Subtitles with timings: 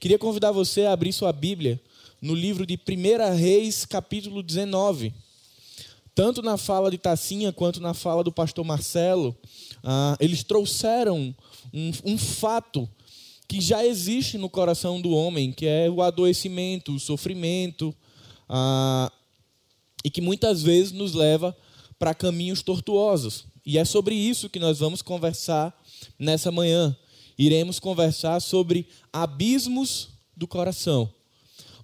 [0.00, 1.78] Queria convidar você a abrir sua Bíblia
[2.22, 5.12] no livro de 1 Reis, capítulo 19.
[6.14, 9.36] Tanto na fala de Tacinha quanto na fala do pastor Marcelo,
[9.84, 11.36] ah, eles trouxeram
[11.70, 12.88] um, um fato
[13.46, 17.94] que já existe no coração do homem, que é o adoecimento, o sofrimento,
[18.48, 19.12] ah,
[20.02, 21.54] e que muitas vezes nos leva
[21.98, 23.44] para caminhos tortuosos.
[23.66, 25.78] E é sobre isso que nós vamos conversar
[26.18, 26.96] nessa manhã.
[27.40, 31.10] Iremos conversar sobre abismos do coração.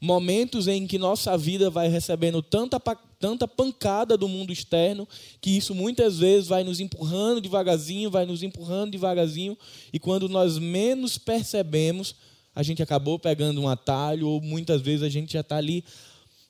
[0.02, 2.78] Momentos em que nossa vida vai recebendo tanta,
[3.18, 5.08] tanta pancada do mundo externo,
[5.40, 9.56] que isso muitas vezes vai nos empurrando devagarzinho, vai nos empurrando devagarzinho,
[9.90, 12.14] e quando nós menos percebemos,
[12.54, 15.82] a gente acabou pegando um atalho, ou muitas vezes a gente já está ali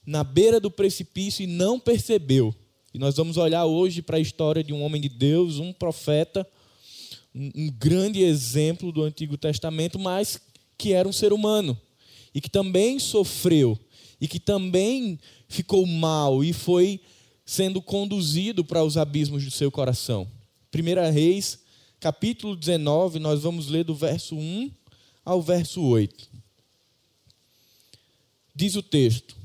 [0.05, 2.53] na beira do precipício e não percebeu.
[2.93, 6.45] E nós vamos olhar hoje para a história de um homem de Deus, um profeta,
[7.37, 10.41] um, grande exemplo do Antigo Testamento, mas
[10.79, 11.79] que era um ser humano
[12.35, 13.79] e que também sofreu
[14.19, 16.99] e que também ficou mal e foi
[17.45, 20.27] sendo conduzido para os abismos do seu coração.
[20.75, 21.61] 1 Reis,
[22.01, 24.71] capítulo 19, nós vamos ler do verso 1
[25.25, 26.29] ao verso 8.
[28.55, 29.37] Diz o texto: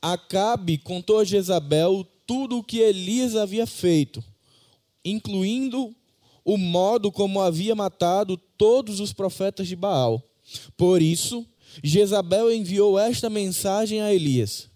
[0.00, 4.22] Acabe contou a Jezabel tudo o que Elias havia feito,
[5.04, 5.94] incluindo
[6.44, 10.22] o modo como havia matado todos os profetas de Baal.
[10.76, 11.46] Por isso,
[11.82, 14.68] Jezabel enviou esta mensagem a Elias: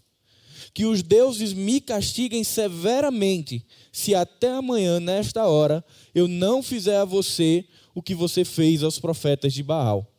[0.73, 7.05] Que os deuses me castiguem severamente, se até amanhã, nesta hora, eu não fizer a
[7.05, 10.11] você o que você fez aos profetas de Baal.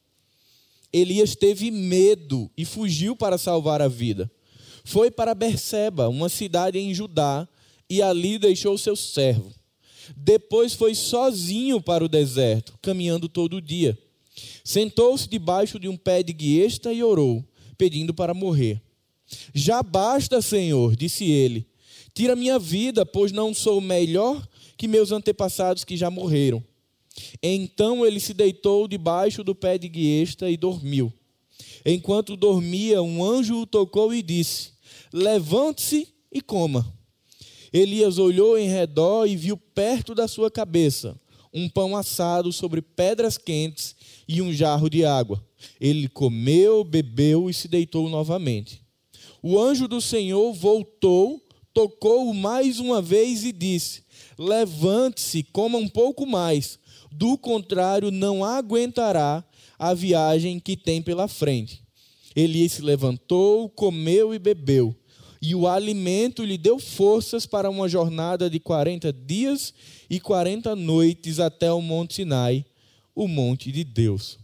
[0.92, 4.30] Elias teve medo e fugiu para salvar a vida
[4.88, 7.46] foi para Berseba, uma cidade em Judá,
[7.90, 9.52] e ali deixou seu servo.
[10.16, 13.98] Depois foi sozinho para o deserto, caminhando todo o dia.
[14.64, 17.44] Sentou-se debaixo de um pé de guiesta e orou,
[17.76, 18.80] pedindo para morrer.
[19.54, 21.66] Já basta, Senhor, disse ele.
[22.14, 24.46] Tira minha vida, pois não sou melhor
[24.76, 26.62] que meus antepassados que já morreram.
[27.42, 31.12] Então ele se deitou debaixo do pé de guiesta e dormiu.
[31.84, 34.72] Enquanto dormia, um anjo o tocou e disse:
[35.12, 36.97] Levante-se e coma.
[37.72, 41.18] Elias olhou em redor e viu perto da sua cabeça
[41.52, 43.96] um pão assado sobre pedras quentes
[44.26, 45.42] e um jarro de água.
[45.80, 48.82] Ele comeu, bebeu e se deitou novamente.
[49.42, 51.42] O anjo do Senhor voltou,
[51.72, 54.02] tocou-o mais uma vez e disse:
[54.38, 56.78] Levante-se, coma um pouco mais,
[57.10, 59.44] do contrário, não aguentará
[59.78, 61.82] a viagem que tem pela frente.
[62.34, 64.94] Elias se levantou, comeu e bebeu,
[65.40, 69.72] e o alimento lhe deu forças para uma jornada de 40 dias
[70.10, 72.64] e 40 noites até o Monte Sinai,
[73.14, 74.38] o monte de Deus.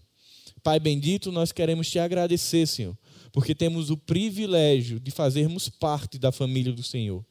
[0.63, 2.97] Pai bendito, nós queremos te agradecer, Senhor,
[3.33, 7.25] porque temos o privilégio de fazermos parte da família do Senhor.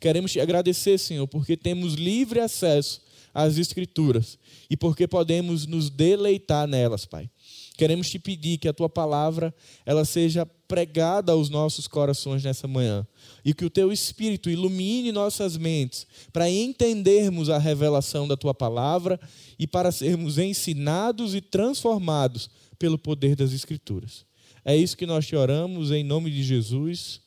[0.00, 3.00] Queremos te agradecer, Senhor, porque temos livre acesso
[3.32, 4.38] às Escrituras
[4.68, 7.30] e porque podemos nos deleitar nelas, Pai.
[7.76, 9.52] Queremos te pedir que a tua palavra
[9.84, 13.06] ela seja pregada aos nossos corações nessa manhã
[13.44, 19.20] e que o teu espírito ilumine nossas mentes para entendermos a revelação da tua palavra
[19.58, 22.48] e para sermos ensinados e transformados
[22.78, 24.24] pelo poder das escrituras.
[24.64, 27.20] É isso que nós te oramos em nome de Jesus.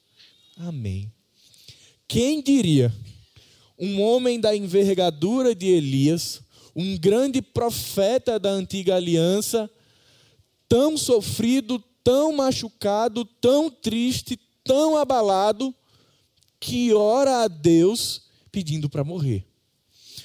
[0.56, 1.12] Amém.
[2.08, 2.94] Quem diria
[3.78, 6.42] um homem da envergadura de Elias,
[6.74, 9.70] um grande profeta da antiga aliança,
[10.68, 15.74] tão sofrido, tão machucado, tão triste, tão abalado,
[16.60, 19.46] que ora a Deus pedindo para morrer.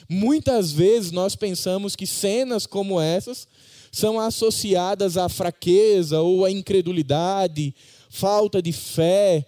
[0.09, 3.47] Muitas vezes nós pensamos que cenas como essas
[3.91, 7.75] são associadas à fraqueza ou à incredulidade,
[8.09, 9.47] falta de fé,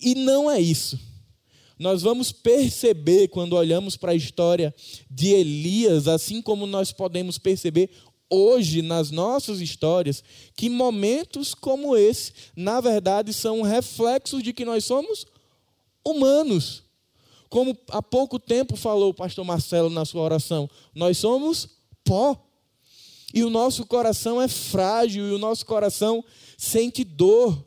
[0.00, 0.98] e não é isso.
[1.78, 4.72] Nós vamos perceber quando olhamos para a história
[5.10, 7.90] de Elias, assim como nós podemos perceber
[8.30, 10.22] hoje nas nossas histórias
[10.56, 15.26] que momentos como esse, na verdade, são reflexos de que nós somos
[16.04, 16.82] humanos.
[17.48, 21.68] Como há pouco tempo falou o pastor Marcelo na sua oração, nós somos
[22.04, 22.40] pó.
[23.32, 26.24] E o nosso coração é frágil e o nosso coração
[26.56, 27.64] sente dor.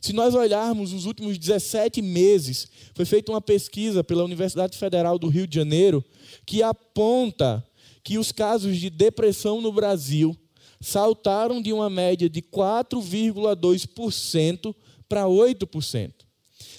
[0.00, 5.28] Se nós olharmos os últimos 17 meses, foi feita uma pesquisa pela Universidade Federal do
[5.28, 6.04] Rio de Janeiro
[6.46, 7.64] que aponta
[8.08, 10.34] que os casos de depressão no Brasil
[10.80, 14.74] saltaram de uma média de 4,2%
[15.06, 16.14] para 8%.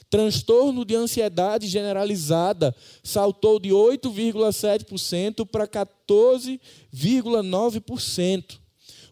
[0.09, 8.59] Transtorno de ansiedade generalizada saltou de 8,7% para 14,9%.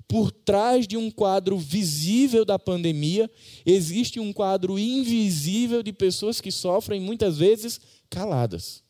[0.08, 3.30] por trás de um quadro visível da pandemia,
[3.64, 7.80] existe um quadro invisível de pessoas que sofrem muitas vezes
[8.10, 8.87] caladas,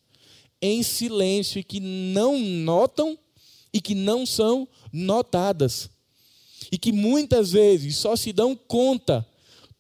[0.61, 3.17] em silêncio e que não notam
[3.73, 5.89] e que não são notadas.
[6.71, 9.25] E que muitas vezes só se dão conta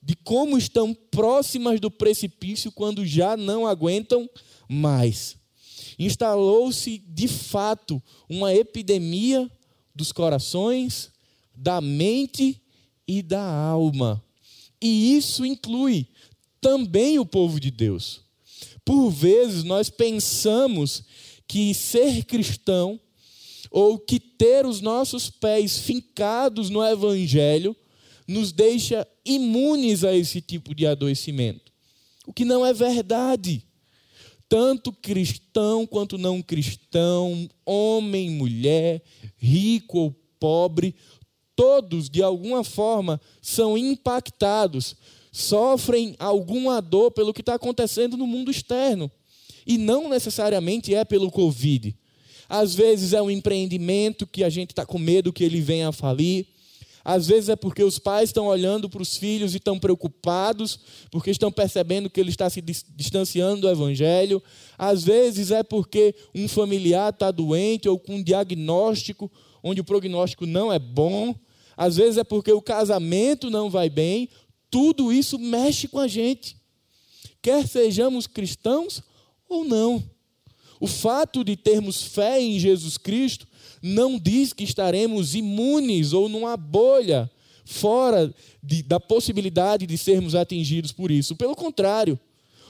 [0.01, 4.29] de como estão próximas do precipício quando já não aguentam
[4.69, 5.35] mais.
[5.99, 9.51] Instalou-se de fato uma epidemia
[9.93, 11.11] dos corações,
[11.55, 12.61] da mente
[13.07, 14.23] e da alma.
[14.81, 16.07] E isso inclui
[16.61, 18.26] também o povo de Deus.
[18.87, 21.03] Por vezes nós pensamos
[21.45, 22.97] que ser cristão
[23.69, 27.75] ou que ter os nossos pés fincados no evangelho
[28.25, 31.69] nos deixa imunes a esse tipo de adoecimento.
[32.25, 33.61] O que não é verdade.
[34.47, 39.03] Tanto cristão quanto não cristão, homem, mulher,
[39.35, 40.95] rico ou pobre,
[41.57, 44.95] todos, de alguma forma, são impactados,
[45.31, 49.11] sofrem alguma dor pelo que está acontecendo no mundo externo.
[49.65, 51.95] E não necessariamente é pelo Covid.
[52.49, 55.91] Às vezes é um empreendimento que a gente está com medo que ele venha a
[55.91, 56.47] falir.
[57.03, 60.79] Às vezes é porque os pais estão olhando para os filhos e estão preocupados,
[61.09, 64.43] porque estão percebendo que ele está se distanciando do Evangelho.
[64.77, 69.31] Às vezes é porque um familiar está doente ou com um diagnóstico
[69.63, 71.35] onde o prognóstico não é bom.
[71.75, 74.29] Às vezes é porque o casamento não vai bem.
[74.69, 76.57] Tudo isso mexe com a gente.
[77.41, 79.01] Quer sejamos cristãos
[79.47, 80.03] ou não.
[80.79, 83.47] O fato de termos fé em Jesus Cristo
[83.81, 87.29] não diz que estaremos imunes ou numa bolha
[87.65, 88.33] fora
[88.63, 91.35] de, da possibilidade de sermos atingidos por isso.
[91.35, 92.19] Pelo contrário,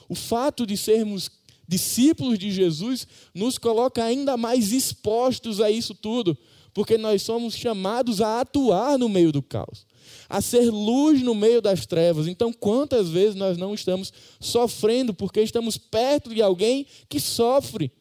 [0.10, 1.30] o fato de sermos
[1.68, 6.38] discípulos de Jesus nos coloca ainda mais expostos a isso tudo,
[6.74, 9.86] porque nós somos chamados a atuar no meio do caos,
[10.30, 12.27] a ser luz no meio das trevas.
[12.27, 17.92] Então, quantas vezes nós não estamos sofrendo porque estamos perto de alguém que sofre?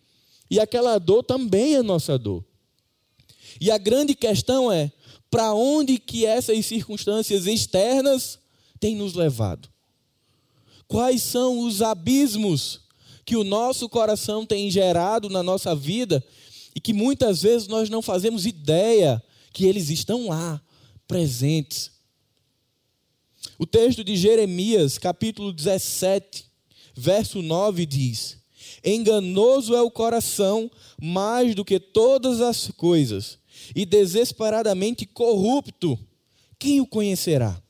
[0.51, 2.45] E aquela dor também é nossa dor.
[3.61, 4.91] E a grande questão é:
[5.31, 8.39] para onde que essas circunstâncias externas
[8.79, 9.69] têm nos levado?
[10.87, 12.81] Quais são os abismos
[13.25, 16.25] que o nosso coração tem gerado na nossa vida
[16.75, 19.23] e que muitas vezes nós não fazemos ideia
[19.53, 20.61] que eles estão lá,
[21.09, 21.91] presentes?
[23.59, 26.45] O texto de Jeremias, capítulo 17,
[26.95, 28.37] verso 9 diz:
[28.85, 30.71] Enganoso é o coração
[31.01, 33.39] mais do que todas as coisas,
[33.75, 35.99] e desesperadamente corrupto.
[36.59, 37.61] Quem o conhecerá?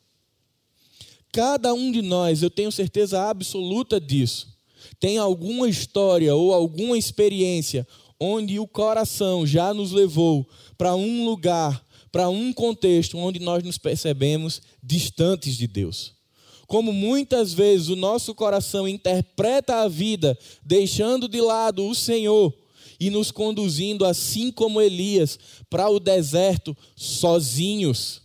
[1.32, 4.58] Cada um de nós, eu tenho certeza absoluta disso,
[4.98, 7.86] tem alguma história ou alguma experiência
[8.18, 13.79] onde o coração já nos levou para um lugar, para um contexto onde nós nos
[13.79, 16.17] percebemos distantes de Deus
[16.67, 22.53] como muitas vezes o nosso coração interpreta a vida, deixando de lado o Senhor
[22.99, 25.38] e nos conduzindo, assim como Elias,
[25.70, 28.23] para o deserto sozinhos.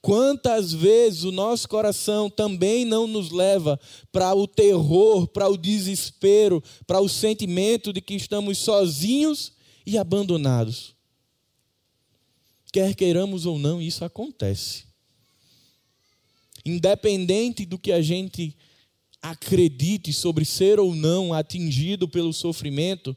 [0.00, 3.78] Quantas vezes o nosso coração também não nos leva
[4.12, 9.52] para o terror, para o desespero, para o sentimento de que estamos sozinhos
[9.84, 10.95] e abandonados.
[12.76, 14.84] Quer queiramos ou não, isso acontece
[16.62, 18.54] independente do que a gente
[19.22, 23.16] acredite sobre ser ou não atingido pelo sofrimento,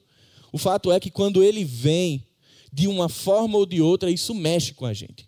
[0.53, 2.25] o fato é que quando ele vem,
[2.71, 5.27] de uma forma ou de outra, isso mexe com a gente.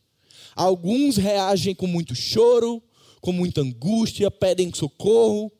[0.55, 2.81] Alguns reagem com muito choro,
[3.19, 5.51] com muita angústia, pedem socorro.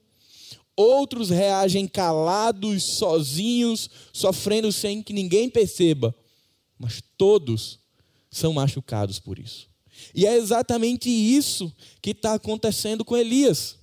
[0.78, 6.16] Outros reagem calados, sozinhos, sofrendo sem que ninguém perceba.
[6.80, 7.81] Mas todos
[8.32, 9.70] são machucados por isso.
[10.16, 11.72] E é exatamente isso
[12.02, 13.76] que está acontecendo com Elias.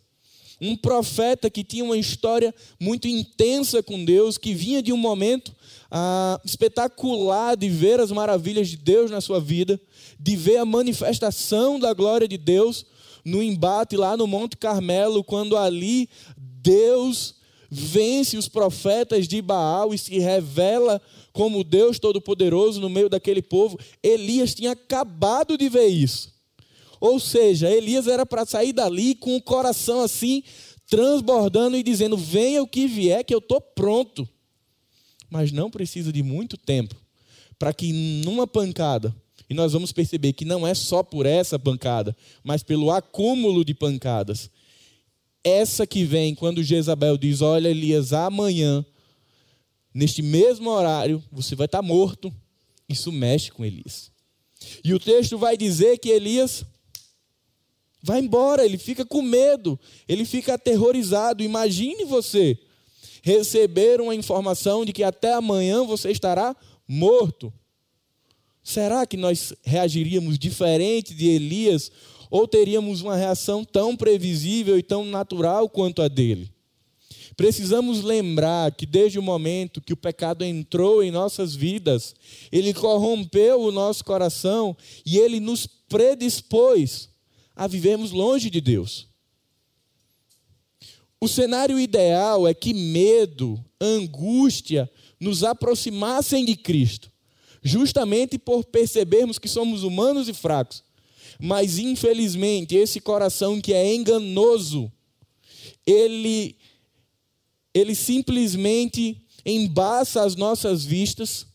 [0.60, 5.54] Um profeta que tinha uma história muito intensa com Deus, que vinha de um momento
[5.88, 9.80] ah, espetacular de ver as maravilhas de Deus na sua vida,
[10.18, 12.84] de ver a manifestação da glória de Deus
[13.24, 17.37] no embate lá no Monte Carmelo, quando ali Deus
[17.70, 21.00] vence os profetas de Baal e se revela
[21.32, 23.78] como Deus Todo-Poderoso no meio daquele povo.
[24.02, 26.32] Elias tinha acabado de ver isso.
[27.00, 30.42] Ou seja, Elias era para sair dali com o coração assim,
[30.88, 34.28] transbordando e dizendo: Venha o que vier, que eu estou pronto.
[35.30, 36.96] Mas não precisa de muito tempo
[37.58, 37.92] para que
[38.24, 39.14] numa pancada,
[39.50, 43.74] e nós vamos perceber que não é só por essa pancada, mas pelo acúmulo de
[43.74, 44.50] pancadas.
[45.42, 48.84] Essa que vem quando Jezabel diz: Olha, Elias, amanhã
[49.98, 52.32] neste mesmo horário, você vai estar morto.
[52.88, 54.10] Isso mexe com Elias.
[54.84, 56.64] E o texto vai dizer que Elias
[58.02, 61.42] vai embora, ele fica com medo, ele fica aterrorizado.
[61.42, 62.56] Imagine você
[63.22, 67.52] receber uma informação de que até amanhã você estará morto.
[68.62, 71.90] Será que nós reagiríamos diferente de Elias
[72.30, 76.50] ou teríamos uma reação tão previsível e tão natural quanto a dele?
[77.36, 82.14] Precisamos lembrar que desde o momento que o pecado entrou em nossas vidas,
[82.50, 87.08] ele corrompeu o nosso coração e ele nos predispôs
[87.54, 89.06] a vivermos longe de Deus.
[91.20, 97.10] O cenário ideal é que medo, angústia nos aproximassem de Cristo,
[97.62, 100.82] justamente por percebermos que somos humanos e fracos.
[101.38, 104.90] Mas infelizmente, esse coração que é enganoso,
[105.86, 106.56] ele
[107.74, 111.46] ele simplesmente embaça as nossas vistas,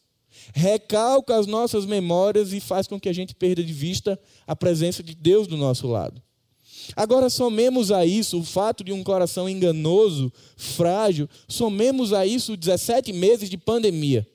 [0.53, 5.03] recalca as nossas memórias e faz com que a gente perda de vista a presença
[5.03, 6.21] de Deus do nosso lado.
[6.95, 13.13] Agora, somemos a isso o fato de um coração enganoso, frágil, somemos a isso 17
[13.13, 14.27] meses de pandemia,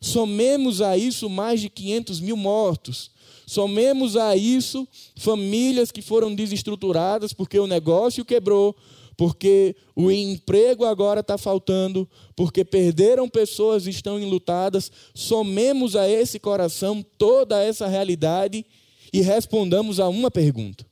[0.00, 3.10] somemos a isso mais de 500 mil mortos,
[3.46, 4.86] somemos a isso
[5.16, 8.76] famílias que foram desestruturadas porque o negócio quebrou,
[9.16, 14.90] porque o emprego agora está faltando, porque perderam pessoas e estão enlutadas.
[15.14, 18.66] Somemos a esse coração toda essa realidade
[19.12, 20.84] e respondamos a uma pergunta: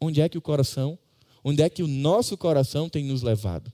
[0.00, 0.98] onde é que o coração,
[1.44, 3.70] onde é que o nosso coração tem nos levado?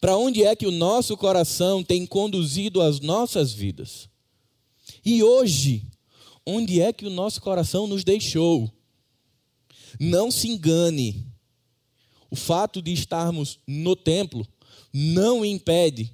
[0.00, 4.08] Para onde é que o nosso coração tem conduzido as nossas vidas?
[5.04, 5.86] E hoje,
[6.46, 8.72] onde é que o nosso coração nos deixou?
[10.00, 11.26] Não se engane.
[12.30, 14.46] O fato de estarmos no templo
[14.92, 16.10] não impede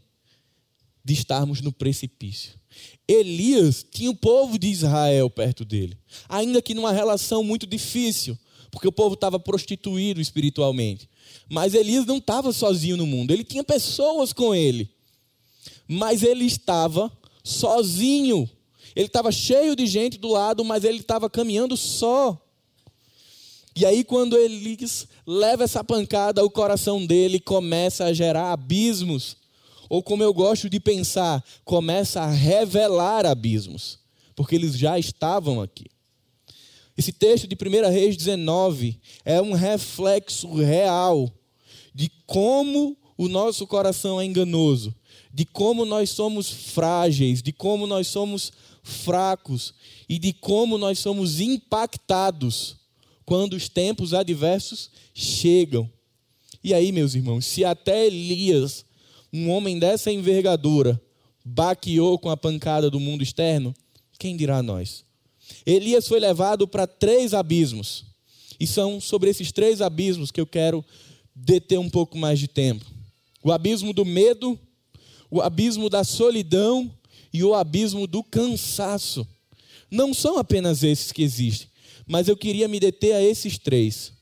[1.05, 2.59] de estarmos no precipício.
[3.07, 8.39] Elias tinha o povo de Israel perto dele, ainda que numa relação muito difícil,
[8.71, 11.09] porque o povo estava prostituído espiritualmente.
[11.49, 14.89] Mas Elias não estava sozinho no mundo, ele tinha pessoas com ele.
[15.89, 17.11] Mas ele estava
[17.43, 18.49] sozinho.
[18.95, 22.41] Ele estava cheio de gente do lado, mas ele estava caminhando só.
[23.77, 29.37] E aí, quando Elias leva essa pancada, o coração dele começa a gerar abismos
[29.91, 33.99] ou como eu gosto de pensar, começa a revelar abismos,
[34.37, 35.87] porque eles já estavam aqui.
[36.97, 41.29] Esse texto de 1 Reis 19 é um reflexo real
[41.93, 44.95] de como o nosso coração é enganoso,
[45.35, 49.75] de como nós somos frágeis, de como nós somos fracos
[50.09, 52.77] e de como nós somos impactados
[53.25, 55.91] quando os tempos adversos chegam.
[56.63, 58.85] E aí, meus irmãos, se até Elias
[59.33, 61.01] um homem dessa envergadura
[61.45, 63.75] baqueou com a pancada do mundo externo,
[64.19, 65.05] quem dirá nós?
[65.65, 68.05] Elias foi levado para três abismos.
[68.59, 70.85] E são sobre esses três abismos que eu quero
[71.35, 72.85] deter um pouco mais de tempo:
[73.43, 74.59] o abismo do medo,
[75.31, 76.91] o abismo da solidão
[77.33, 79.27] e o abismo do cansaço.
[79.91, 81.69] Não são apenas esses que existem,
[82.07, 84.13] mas eu queria me deter a esses três.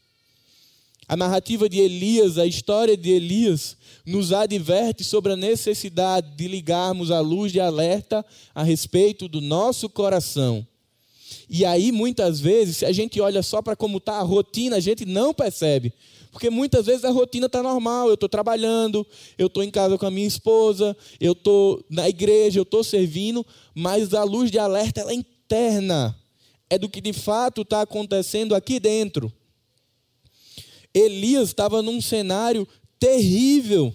[1.09, 7.11] A narrativa de Elias, a história de Elias, nos adverte sobre a necessidade de ligarmos
[7.11, 8.25] a luz de alerta
[8.55, 10.67] a respeito do nosso coração.
[11.49, 14.81] E aí, muitas vezes, se a gente olha só para como está a rotina, a
[14.81, 15.93] gente não percebe.
[16.31, 19.07] Porque muitas vezes a rotina está normal, eu estou trabalhando,
[19.37, 23.45] eu estou em casa com a minha esposa, eu estou na igreja, eu estou servindo,
[23.75, 26.17] mas a luz de alerta é interna.
[26.71, 29.33] É do que de fato está acontecendo aqui dentro.
[30.93, 32.69] Elias estava num cenário
[32.99, 33.93] terrível.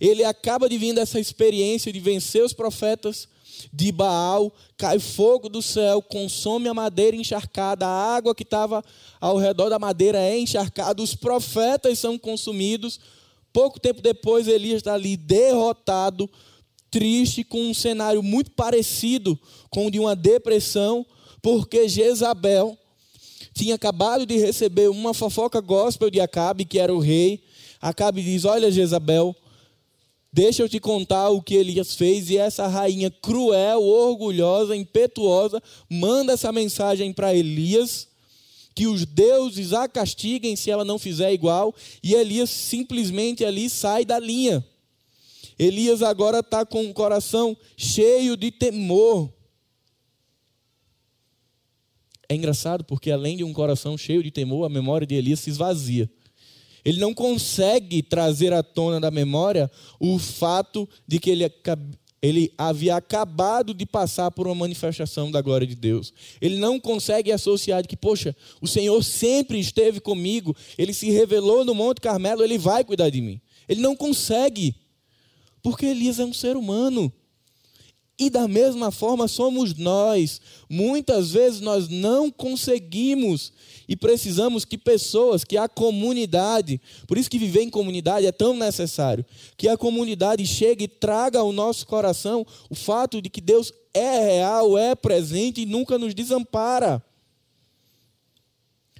[0.00, 3.28] Ele acaba de vir dessa experiência de vencer os profetas
[3.72, 8.84] de Baal, cai fogo do céu, consome a madeira encharcada, a água que estava
[9.20, 13.00] ao redor da madeira é encharcada, os profetas são consumidos.
[13.52, 16.28] Pouco tempo depois, Elias está ali derrotado,
[16.90, 19.38] triste, com um cenário muito parecido
[19.70, 21.04] com o de uma depressão,
[21.42, 22.76] porque Jezabel
[23.52, 27.42] tinha acabado de receber uma fofoca gospel de Acabe, que era o rei.
[27.80, 29.34] Acabe diz: Olha, Jezabel,
[30.32, 32.30] deixa eu te contar o que Elias fez.
[32.30, 38.08] E essa rainha cruel, orgulhosa, impetuosa, manda essa mensagem para Elias.
[38.74, 41.74] Que os deuses a castiguem se ela não fizer igual.
[42.02, 44.64] E Elias simplesmente ali sai da linha.
[45.58, 49.32] Elias agora está com o coração cheio de temor.
[52.28, 55.50] É engraçado porque, além de um coração cheio de temor, a memória de Elias se
[55.50, 56.08] esvazia.
[56.84, 61.50] Ele não consegue trazer à tona da memória o fato de que ele
[62.20, 66.12] Ele havia acabado de passar por uma manifestação da glória de Deus.
[66.40, 71.64] Ele não consegue associar de que, poxa, o Senhor sempre esteve comigo, ele se revelou
[71.64, 73.40] no Monte Carmelo, ele vai cuidar de mim.
[73.68, 74.74] Ele não consegue,
[75.62, 77.12] porque Elias é um ser humano.
[78.18, 80.40] E da mesma forma somos nós.
[80.68, 83.52] Muitas vezes nós não conseguimos
[83.88, 88.54] e precisamos que pessoas, que a comunidade, por isso que viver em comunidade é tão
[88.54, 89.24] necessário,
[89.56, 94.34] que a comunidade chegue e traga ao nosso coração o fato de que Deus é
[94.34, 97.02] real, é presente e nunca nos desampara.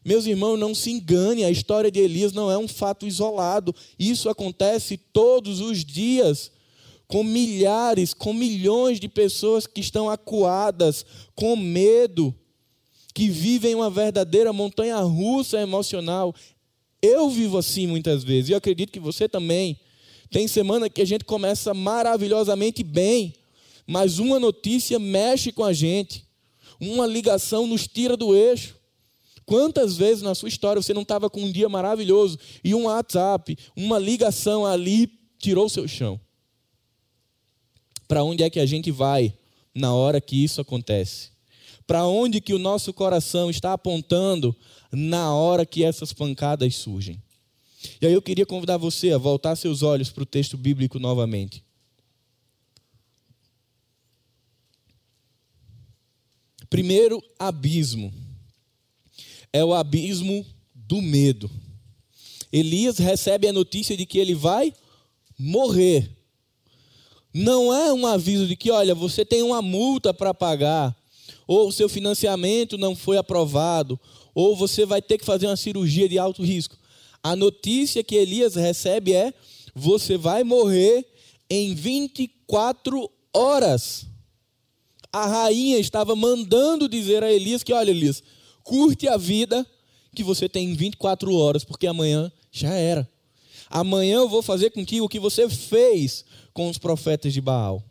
[0.04, 3.74] Meus irmãos, não se engane, a história de Elias não é um fato isolado.
[3.98, 6.50] Isso acontece todos os dias
[7.08, 12.34] com milhares, com milhões de pessoas que estão acuadas, com medo,
[13.14, 16.34] que vivem uma verdadeira montanha russa emocional.
[17.00, 19.80] Eu vivo assim muitas vezes, e eu acredito que você também.
[20.30, 23.34] Tem semana que a gente começa maravilhosamente bem,
[23.86, 26.26] mas uma notícia mexe com a gente,
[26.78, 28.76] uma ligação nos tira do eixo.
[29.46, 33.56] Quantas vezes na sua história você não estava com um dia maravilhoso e um WhatsApp,
[33.74, 36.20] uma ligação ali tirou o seu chão?
[38.08, 39.34] Para onde é que a gente vai
[39.74, 41.28] na hora que isso acontece?
[41.86, 44.56] Para onde que o nosso coração está apontando
[44.90, 47.22] na hora que essas pancadas surgem?
[48.00, 51.62] E aí eu queria convidar você a voltar seus olhos para o texto bíblico novamente.
[56.68, 58.12] Primeiro abismo
[59.52, 61.50] é o abismo do medo.
[62.52, 64.72] Elias recebe a notícia de que ele vai
[65.38, 66.17] morrer.
[67.32, 70.96] Não é um aviso de que, olha, você tem uma multa para pagar,
[71.46, 73.98] ou o seu financiamento não foi aprovado,
[74.34, 76.76] ou você vai ter que fazer uma cirurgia de alto risco.
[77.22, 79.32] A notícia que Elias recebe é:
[79.74, 81.06] você vai morrer
[81.50, 84.06] em 24 horas.
[85.12, 88.22] A rainha estava mandando dizer a Elias que, olha, Elias,
[88.62, 89.66] curte a vida
[90.14, 93.08] que você tem 24 horas, porque amanhã já era.
[93.70, 96.24] Amanhã eu vou fazer contigo o que você fez
[96.58, 97.84] com os profetas de Baal.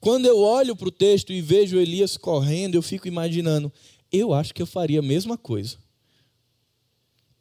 [0.00, 3.70] Quando eu olho para o texto e vejo Elias correndo, eu fico imaginando,
[4.10, 5.76] eu acho que eu faria a mesma coisa.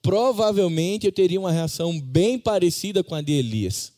[0.02, 3.94] Provavelmente eu teria uma reação bem parecida com a de Elias.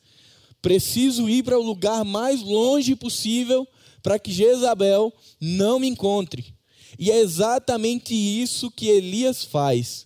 [0.62, 3.68] Preciso ir para o lugar mais longe possível
[4.04, 6.54] para que Jezabel não me encontre.
[7.00, 10.06] E é exatamente isso que Elias faz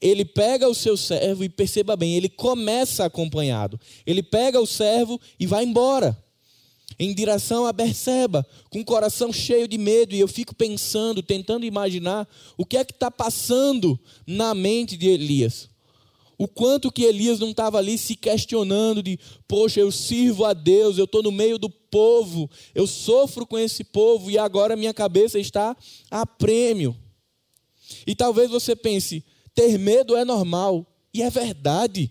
[0.00, 3.80] ele pega o seu servo e perceba bem, ele começa acompanhado.
[4.06, 6.16] Ele pega o servo e vai embora
[6.98, 11.64] em direção a Berseba, com o coração cheio de medo, e eu fico pensando, tentando
[11.64, 15.68] imaginar o que é que está passando na mente de Elias.
[16.36, 20.98] O quanto que Elias não estava ali se questionando de, poxa, eu sirvo a Deus,
[20.98, 25.38] eu estou no meio do povo, eu sofro com esse povo e agora minha cabeça
[25.38, 25.76] está
[26.10, 26.96] a prêmio.
[28.06, 30.86] E talvez você pense, ter medo é normal.
[31.12, 32.10] E é verdade.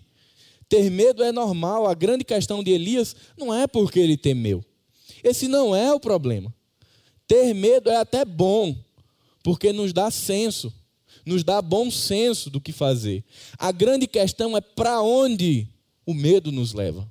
[0.68, 1.86] Ter medo é normal.
[1.86, 4.64] A grande questão de Elias não é porque ele temeu.
[5.22, 6.52] Esse não é o problema.
[7.26, 8.76] Ter medo é até bom,
[9.42, 10.72] porque nos dá senso,
[11.24, 13.24] nos dá bom senso do que fazer.
[13.58, 15.66] A grande questão é para onde
[16.04, 17.10] o medo nos leva.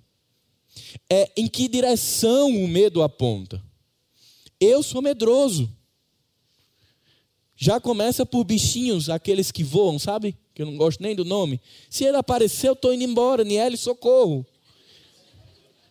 [1.09, 3.61] É em que direção o medo aponta.
[4.59, 5.69] Eu sou medroso.
[7.63, 10.36] Já começa por bichinhos, aqueles que voam, sabe?
[10.54, 11.62] Que eu não gosto nem do nome.
[11.89, 13.45] Se ele eu estou indo embora.
[13.45, 14.45] Niele, socorro.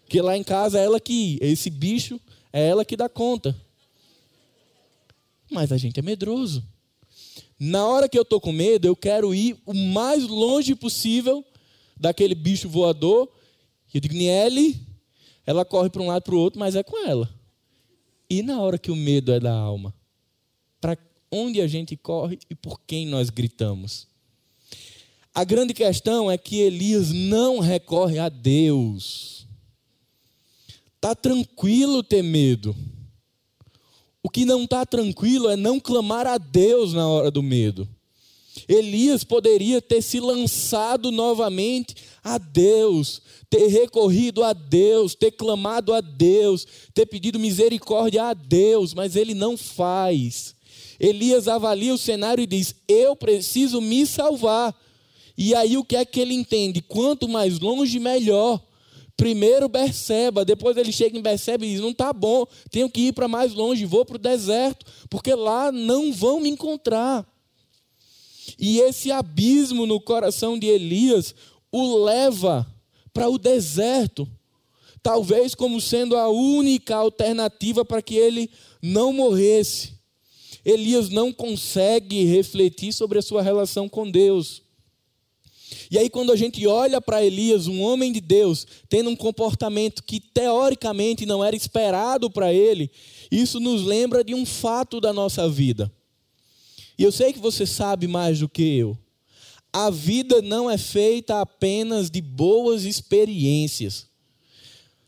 [0.07, 2.21] Que lá em casa é ela que, esse bicho,
[2.53, 3.57] é ela que dá conta.
[5.51, 6.63] Mas a gente é medroso.
[7.59, 11.43] Na hora que eu estou com medo, eu quero ir o mais longe possível
[11.97, 13.31] daquele bicho voador.
[13.95, 14.79] E eu digo, Niele,
[15.47, 17.35] ela corre para um lado para o outro, mas é com ela.
[18.29, 20.02] E na hora que o medo é da alma?
[21.33, 24.07] Onde a gente corre e por quem nós gritamos.
[25.35, 29.47] A grande questão é que Elias não recorre a Deus.
[30.97, 32.77] Está tranquilo ter medo.
[34.23, 37.89] O que não está tranquilo é não clamar a Deus na hora do medo.
[38.69, 46.01] Elias poderia ter se lançado novamente a Deus, ter recorrido a Deus, ter clamado a
[46.01, 50.55] Deus, ter pedido misericórdia a Deus, mas ele não faz.
[51.03, 54.73] Elias avalia o cenário e diz: Eu preciso me salvar.
[55.37, 56.81] E aí o que é que ele entende?
[56.81, 58.63] Quanto mais longe, melhor.
[59.17, 63.13] Primeiro Berseba, depois ele chega em Berseba e diz: Não está bom, tenho que ir
[63.13, 67.27] para mais longe, vou para o deserto, porque lá não vão me encontrar.
[68.57, 71.35] E esse abismo no coração de Elias
[71.73, 72.67] o leva
[73.13, 74.29] para o deserto.
[75.03, 78.49] talvez como sendo a única alternativa para que ele
[78.81, 80.02] não morresse.
[80.65, 84.63] Elias não consegue refletir sobre a sua relação com Deus.
[85.91, 90.03] E aí, quando a gente olha para Elias, um homem de Deus, tendo um comportamento
[90.03, 92.91] que teoricamente não era esperado para ele,
[93.31, 95.93] isso nos lembra de um fato da nossa vida.
[96.99, 98.97] E eu sei que você sabe mais do que eu.
[99.73, 104.07] A vida não é feita apenas de boas experiências.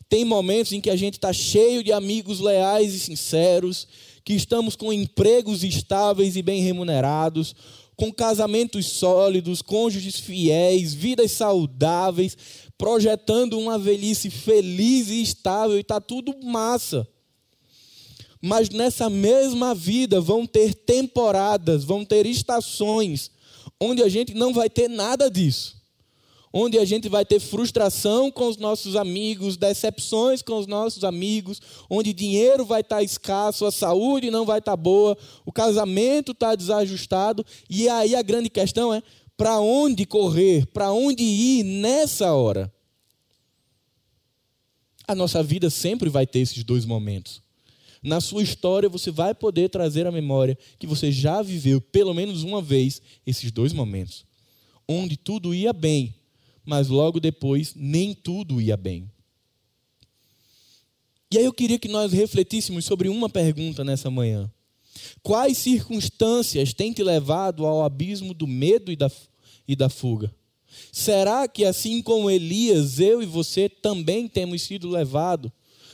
[0.08, 3.86] Tem momentos em que a gente está cheio de amigos leais e sinceros,
[4.24, 7.54] que estamos com empregos estáveis e bem remunerados,
[7.94, 12.36] com casamentos sólidos, cônjuges fiéis, vidas saudáveis,
[12.78, 17.06] projetando uma velhice feliz e estável, e está tudo massa.
[18.40, 23.30] Mas nessa mesma vida vão ter temporadas, vão ter estações,
[23.80, 25.83] onde a gente não vai ter nada disso
[26.56, 31.60] onde a gente vai ter frustração com os nossos amigos, decepções com os nossos amigos,
[31.90, 37.44] onde dinheiro vai estar escasso, a saúde não vai estar boa, o casamento está desajustado,
[37.68, 39.02] e aí a grande questão é
[39.36, 42.72] para onde correr, para onde ir nessa hora.
[45.08, 47.42] A nossa vida sempre vai ter esses dois momentos.
[48.00, 52.44] Na sua história, você vai poder trazer à memória que você já viveu, pelo menos
[52.44, 54.24] uma vez, esses dois momentos.
[54.86, 56.14] Onde tudo ia bem,
[56.64, 59.10] mas logo depois nem tudo ia bem.
[61.32, 64.50] E aí eu queria que nós refletíssemos sobre uma pergunta nessa manhã.
[65.22, 69.10] Quais circunstâncias têm te levado ao abismo do medo e da,
[69.66, 70.32] e da fuga?
[70.92, 75.50] Será que assim como Elias, eu e você também temos sido levados,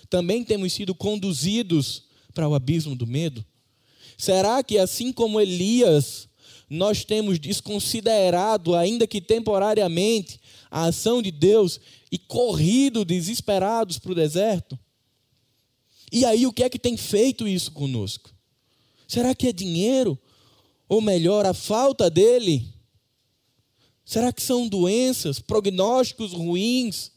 [0.08, 2.04] também temos sido conduzidos
[2.34, 3.44] para o abismo do medo?
[4.18, 6.28] Será que assim como Elias,
[6.68, 10.38] nós temos desconsiderado, ainda que temporariamente,
[10.70, 11.80] a ação de Deus
[12.10, 14.78] e corrido desesperados para o deserto?
[16.12, 18.30] E aí, o que é que tem feito isso conosco?
[19.06, 20.18] Será que é dinheiro?
[20.88, 22.66] Ou melhor, a falta dele?
[24.04, 27.12] Será que são doenças, prognósticos ruins,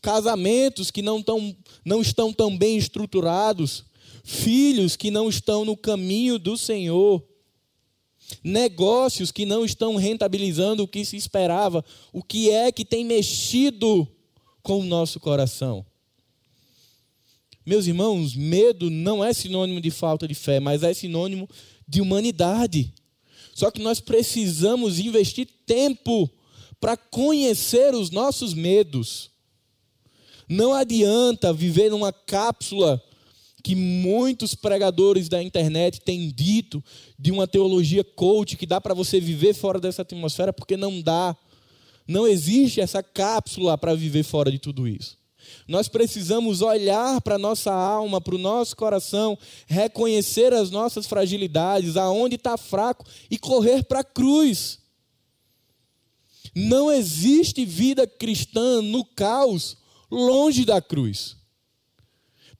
[0.00, 3.84] casamentos que não, tão, não estão tão bem estruturados,
[4.22, 7.22] filhos que não estão no caminho do Senhor?
[8.42, 14.06] Negócios que não estão rentabilizando o que se esperava, o que é que tem mexido
[14.62, 15.84] com o nosso coração.
[17.66, 21.48] Meus irmãos, medo não é sinônimo de falta de fé, mas é sinônimo
[21.88, 22.92] de humanidade.
[23.54, 26.30] Só que nós precisamos investir tempo
[26.80, 29.30] para conhecer os nossos medos.
[30.48, 33.02] Não adianta viver numa cápsula
[33.64, 36.84] que muitos pregadores da internet têm dito
[37.18, 41.34] de uma teologia coach que dá para você viver fora dessa atmosfera, porque não dá.
[42.06, 45.16] Não existe essa cápsula para viver fora de tudo isso.
[45.66, 51.96] Nós precisamos olhar para a nossa alma, para o nosso coração, reconhecer as nossas fragilidades,
[51.96, 54.78] aonde está fraco e correr para a cruz.
[56.54, 59.78] Não existe vida cristã no caos
[60.10, 61.43] longe da cruz.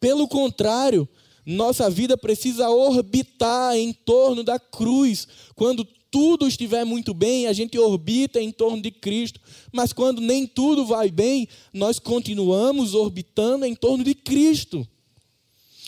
[0.04, 1.08] Pelo contrário,
[1.46, 5.26] nossa vida precisa orbitar em torno da cruz.
[5.54, 9.40] Quando tudo estiver muito bem, a gente orbita em torno de Cristo.
[9.72, 14.86] Mas quando nem tudo vai bem, nós continuamos orbitando em torno de Cristo.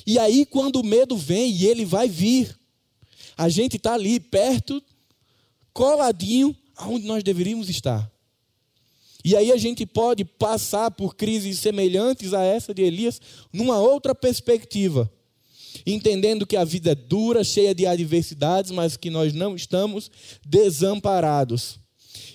[0.07, 2.59] E aí, quando o medo vem, e ele vai vir,
[3.37, 4.83] a gente está ali perto,
[5.75, 8.11] coladinho, aonde nós deveríamos estar.
[9.27, 13.21] E aí a gente pode passar por crises semelhantes a essa de Elias
[13.53, 15.11] numa outra perspectiva,
[15.85, 20.13] entendendo que a vida é dura, cheia de adversidades, mas que nós não estamos
[20.47, 21.81] desamparados.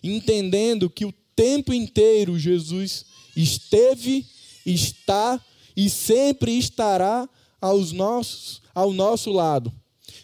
[0.04, 3.06] Entendendo que o tempo inteiro Jesus
[3.38, 4.26] esteve,
[4.66, 5.40] está
[5.78, 7.30] e sempre estará
[7.62, 9.72] aos nossos, ao nosso lado.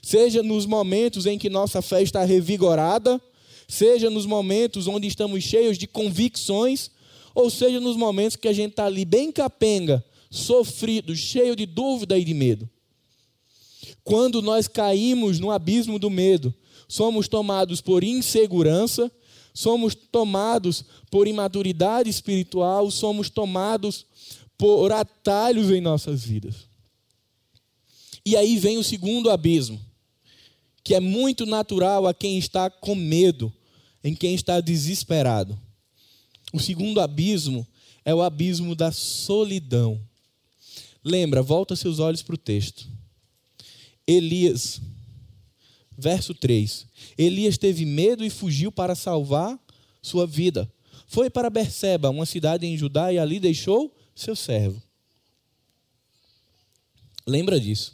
[0.02, 3.22] Seja nos momentos em que nossa fé está revigorada,
[3.68, 6.90] seja nos momentos onde estamos cheios de convicções,
[7.36, 12.18] ou seja nos momentos que a gente está ali bem capenga, sofrido, cheio de dúvida
[12.18, 12.70] e de medo.
[14.04, 16.54] Quando nós caímos no abismo do medo,
[16.88, 19.12] somos tomados por insegurança,
[19.54, 24.06] somos tomados por imaturidade espiritual, somos tomados
[24.58, 26.68] por atalhos em nossas vidas.
[28.26, 29.80] E aí vem o segundo abismo,
[30.84, 33.54] que é muito natural a quem está com medo,
[34.08, 35.60] em quem está desesperado.
[36.54, 37.68] O segundo abismo
[38.06, 40.02] é o abismo da solidão.
[41.04, 42.88] Lembra, volta seus olhos para o texto.
[44.08, 44.80] Elias,
[45.98, 46.88] verso 3.
[47.18, 49.60] Elias teve medo e fugiu para salvar
[50.02, 50.72] sua vida.
[51.06, 54.82] Foi para Berseba, uma cidade em Judá, e ali deixou seu servo.
[57.26, 57.94] Lembra disso.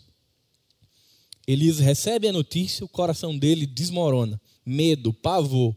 [1.48, 4.40] Elias recebe a notícia, o coração dele desmorona.
[4.64, 5.76] Medo, pavor.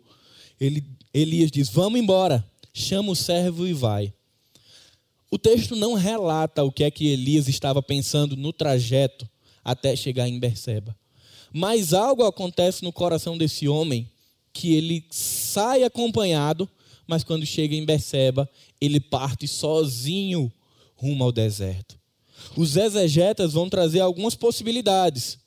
[0.61, 2.45] Ele, Elias diz: Vamos embora.
[2.73, 4.13] Chama o servo e vai.
[5.31, 9.29] O texto não relata o que é que Elias estava pensando no trajeto
[9.65, 10.97] até chegar em Berseba.
[11.53, 14.11] Mas algo acontece no coração desse homem
[14.53, 16.69] que ele sai acompanhado,
[17.07, 18.49] mas quando chega em Berseba,
[18.81, 20.53] ele parte sozinho
[20.95, 21.99] rumo ao deserto.
[22.57, 25.39] Os exegetas vão trazer algumas possibilidades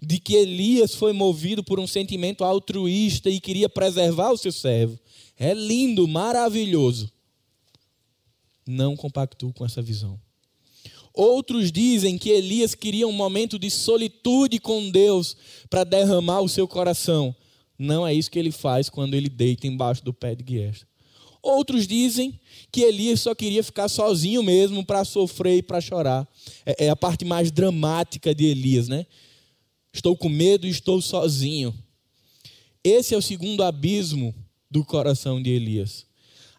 [0.00, 4.98] de que Elias foi movido por um sentimento altruísta e queria preservar o seu servo.
[5.36, 7.10] É lindo, maravilhoso.
[8.66, 10.18] Não compactuo com essa visão.
[11.12, 15.36] Outros dizem que Elias queria um momento de solitude com Deus
[15.68, 17.34] para derramar o seu coração.
[17.78, 20.86] Não é isso que ele faz quando ele deita embaixo do pé de Guiesta.
[21.42, 22.38] Outros dizem
[22.70, 26.28] que Elias só queria ficar sozinho mesmo para sofrer e para chorar.
[26.66, 29.06] É, é, a parte mais dramática de Elias, né?
[29.98, 31.74] Estou com medo e estou sozinho.
[32.84, 34.32] Esse é o segundo abismo
[34.70, 36.06] do coração de Elias.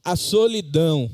[0.03, 1.09] A solidão.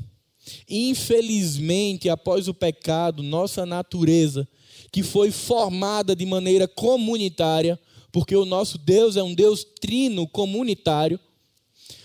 [0.68, 4.46] Infelizmente, após o pecado, nossa natureza,
[4.90, 7.78] que foi formada de maneira comunitária,
[8.10, 11.20] porque o nosso Deus é um Deus trino comunitário,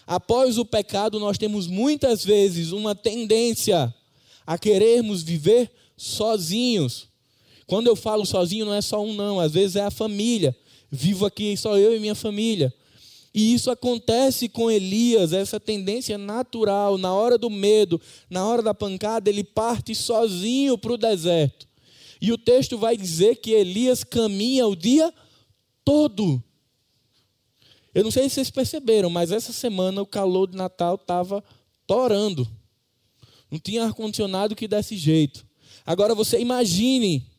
[0.06, 3.92] após o pecado, nós temos muitas vezes uma tendência
[4.46, 7.11] a querermos viver sozinhos.
[7.72, 10.54] Quando eu falo sozinho, não é só um, não, às vezes é a família.
[10.92, 12.74] Vivo aqui só eu e minha família.
[13.34, 18.74] E isso acontece com Elias, essa tendência natural, na hora do medo, na hora da
[18.74, 21.66] pancada, ele parte sozinho para o deserto.
[22.22, 25.10] E o texto vai dizer que Elias caminha o dia
[25.86, 26.44] todo.
[27.96, 31.42] Eu não sei se vocês perceberam, mas essa semana o calor de Natal estava
[31.88, 32.46] torando.
[33.50, 35.46] Não tinha ar-condicionado que desse jeito.
[35.86, 37.31] Agora você imagine,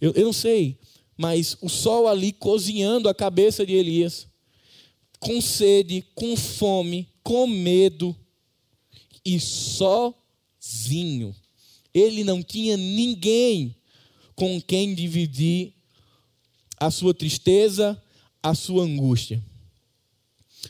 [0.00, 0.78] eu, eu não sei,
[1.16, 4.26] mas o sol ali cozinhando a cabeça de Elias,
[5.18, 8.16] com sede, com fome, com medo
[9.24, 10.16] e sozinho.
[11.92, 13.76] Ele não tinha ninguém
[14.34, 15.74] com quem dividir
[16.78, 18.02] a sua tristeza,
[18.42, 19.44] a sua angústia.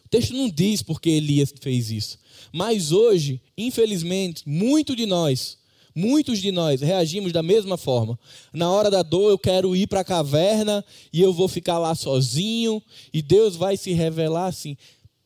[0.04, 2.18] O texto não diz porque Elias fez isso.
[2.52, 5.56] Mas hoje, infelizmente, muito de nós,
[5.94, 8.18] muitos de nós reagimos da mesma forma.
[8.52, 11.94] Na hora da dor, eu quero ir para a caverna e eu vou ficar lá
[11.94, 14.76] sozinho e Deus vai se revelar assim.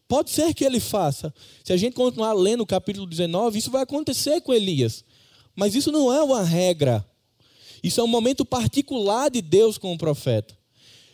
[0.07, 1.33] Pode ser que ele faça.
[1.65, 5.05] Se a gente continuar lendo o capítulo 19, isso vai acontecer com Elias.
[5.57, 7.05] Mas isso não é uma regra.
[7.83, 10.57] Isso é um momento particular de Deus com o profeta.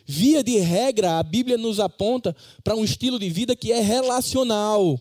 [0.05, 4.99] Via de regra, a Bíblia nos aponta para um estilo de vida que é relacional,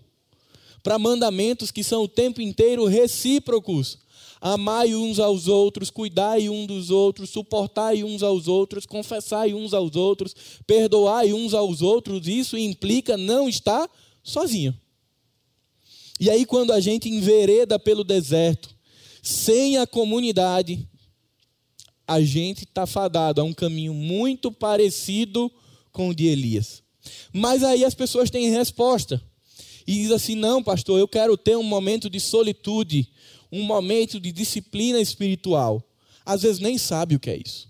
[0.82, 3.98] para mandamentos que são o tempo inteiro recíprocos.
[4.40, 9.94] Amai uns aos outros, cuidai uns dos outros, suportai uns aos outros, confessai uns aos
[9.96, 10.34] outros,
[10.66, 12.26] perdoai uns aos outros.
[12.26, 13.88] Isso implica não estar
[14.22, 14.74] sozinho.
[16.18, 18.74] E aí, quando a gente envereda pelo deserto,
[19.22, 20.86] sem a comunidade,
[22.06, 25.50] a gente está fadado a um caminho muito parecido
[25.92, 26.82] com o de Elias.
[27.32, 29.22] Mas aí as pessoas têm resposta.
[29.86, 33.08] E diz assim: não, pastor, eu quero ter um momento de solitude,
[33.50, 35.82] um momento de disciplina espiritual.
[36.24, 37.68] Às vezes nem sabe o que é isso.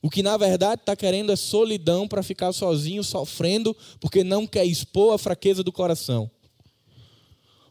[0.00, 4.64] O que na verdade está querendo é solidão para ficar sozinho, sofrendo, porque não quer
[4.64, 6.30] expor a fraqueza do coração.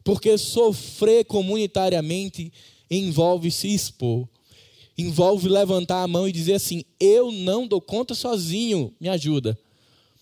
[0.03, 2.51] Porque sofrer comunitariamente
[2.89, 4.27] envolve se expor
[4.97, 9.57] envolve levantar a mão e dizer assim: eu não dou conta sozinho, me ajuda.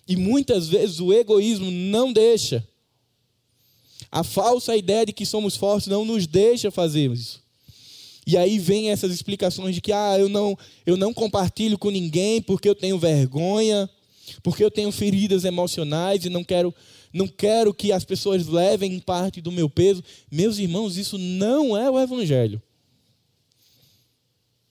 [0.07, 2.67] E muitas vezes o egoísmo não deixa.
[4.15, 7.43] A falsa ideia de que somos fortes não nos deixa fazer isso.
[8.25, 12.41] E aí vem essas explicações de que ah, eu não, eu não compartilho com ninguém
[12.41, 13.89] porque eu tenho vergonha,
[14.41, 16.73] porque eu tenho feridas emocionais e não quero
[17.11, 20.01] não quero que as pessoas levem parte do meu peso.
[20.31, 22.61] Meus irmãos, isso não é o evangelho.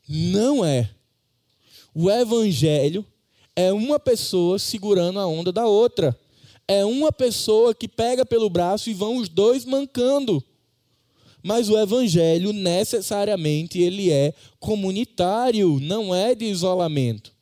[0.09, 0.89] Não é.
[1.95, 3.05] O evangelho
[3.55, 6.19] é uma pessoa segurando a onda da outra.
[6.67, 10.43] É uma pessoa que pega pelo braço e vão os dois mancando.
[11.43, 17.35] Mas o evangelho necessariamente ele é comunitário, não é de isolamento.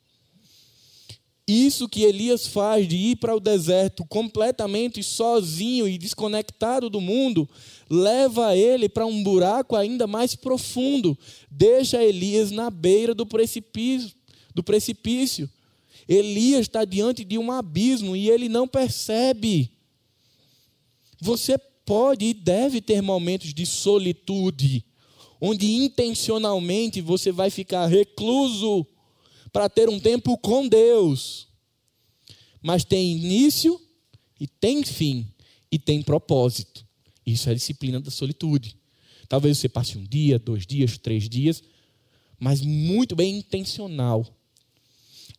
[1.47, 7.49] Isso que Elias faz de ir para o deserto completamente sozinho e desconectado do mundo,
[7.89, 11.17] leva ele para um buraco ainda mais profundo.
[11.51, 14.11] Deixa Elias na beira do precipício,
[14.55, 15.49] do precipício.
[16.07, 19.71] Elias está diante de um abismo e ele não percebe.
[21.19, 24.85] Você pode e deve ter momentos de solitude,
[25.39, 28.85] onde intencionalmente você vai ficar recluso
[29.51, 31.47] para ter um tempo com Deus.
[32.61, 33.79] Mas tem início
[34.39, 35.27] e tem fim
[35.71, 36.85] e tem propósito.
[37.25, 38.77] Isso é a disciplina da solitude.
[39.27, 41.63] Talvez você passe um dia, dois dias, três dias,
[42.39, 44.27] mas muito bem intencional.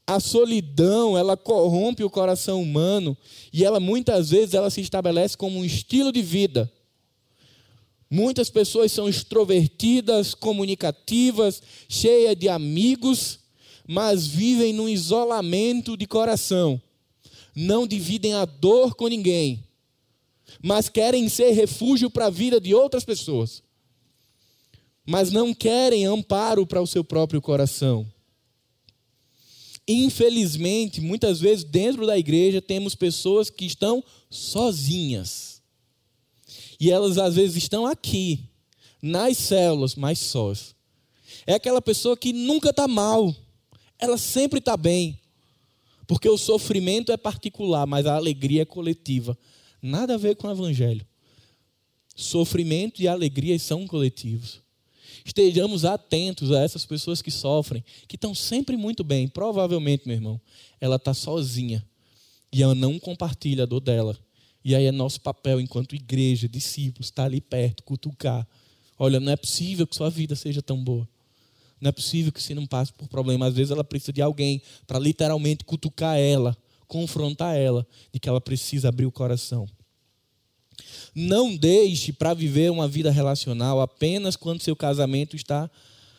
[0.07, 3.17] A solidão, ela corrompe o coração humano
[3.53, 6.71] e ela muitas vezes ela se estabelece como um estilo de vida.
[8.11, 13.40] Muitas pessoas são extrovertidas, comunicativas, cheias de amigos,
[13.88, 16.81] mas vivem num isolamento de coração.
[17.57, 19.64] Não dividem a dor com ninguém,
[20.62, 23.62] mas querem ser refúgio para a vida de outras pessoas.
[25.07, 28.07] Mas não querem amparo para o seu próprio coração.
[29.87, 35.62] Infelizmente, muitas vezes dentro da igreja temos pessoas que estão sozinhas.
[36.81, 38.40] E elas às vezes estão aqui,
[39.03, 40.75] nas células, mas sós.
[41.47, 43.35] É aquela pessoa que nunca está mal,
[43.99, 45.20] ela sempre está bem.
[46.07, 49.37] Porque o sofrimento é particular, mas a alegria é coletiva.
[49.81, 51.07] Nada a ver com o evangelho.
[52.16, 54.63] Sofrimento e alegria são coletivos.
[55.24, 59.26] Estejamos atentos a essas pessoas que sofrem, que estão sempre muito bem.
[59.26, 60.40] Provavelmente, meu irmão,
[60.78, 61.84] ela está sozinha
[62.52, 64.18] e ela não compartilha a dor dela.
[64.62, 68.46] E aí é nosso papel enquanto igreja, discípulos, estar tá ali perto, cutucar.
[68.98, 71.08] Olha, não é possível que sua vida seja tão boa.
[71.80, 73.48] Não é possível que você não passe por problemas.
[73.48, 76.56] Às vezes ela precisa de alguém para literalmente cutucar ela,
[76.87, 79.68] confrontar ela, de que ela precisa abrir o coração.
[81.14, 85.70] Não deixe para viver uma vida relacional apenas quando seu casamento está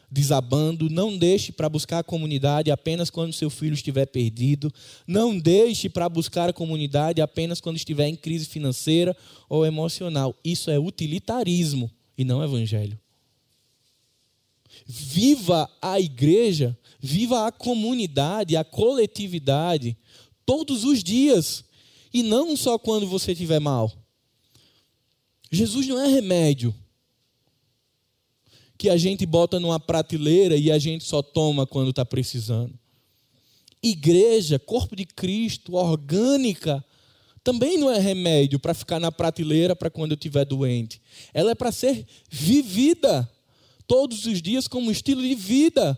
[0.10, 0.90] desabando.
[0.90, 4.72] Não deixe para buscar a comunidade apenas quando seu filho estiver perdido.
[5.06, 9.16] Não deixe para buscar a comunidade apenas quando estiver em crise financeira
[9.50, 10.36] ou emocional.
[10.44, 12.98] Isso é utilitarismo e não evangelho.
[14.86, 19.98] Viva a igreja, viva a comunidade, a coletividade,
[20.46, 21.64] todos os dias.
[22.14, 23.92] E não só quando você estiver mal.
[25.56, 26.74] Jesus não é remédio
[28.78, 32.78] que a gente bota numa prateleira e a gente só toma quando está precisando.
[33.82, 36.84] Igreja, corpo de Cristo, orgânica,
[37.44, 41.02] também não é remédio para ficar na prateleira para quando eu estiver doente.
[41.34, 43.30] Ela é para ser vivida
[43.88, 45.98] todos os dias como um estilo de vida.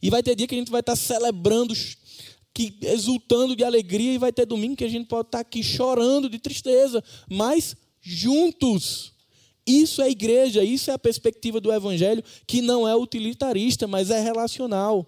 [0.00, 1.74] E vai ter dia que a gente vai estar tá celebrando,
[2.54, 5.62] que, exultando de alegria, e vai ter domingo que a gente pode estar tá aqui
[5.62, 9.12] chorando de tristeza, mas juntos.
[9.66, 14.20] Isso é igreja, isso é a perspectiva do evangelho, que não é utilitarista, mas é
[14.20, 15.04] relacional.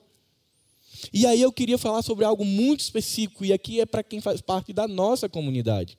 [1.12, 4.40] E aí eu queria falar sobre algo muito específico, e aqui é para quem faz
[4.40, 5.96] parte da nossa comunidade.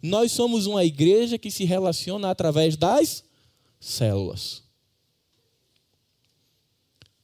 [0.00, 3.24] Nós somos uma igreja que se relaciona através das
[3.80, 4.62] células.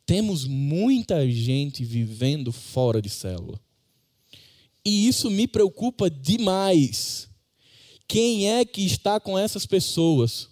[0.04, 3.60] Temos muita gente vivendo fora de célula.
[4.84, 7.28] E isso me preocupa demais.
[8.08, 10.48] Quem é que está com essas pessoas?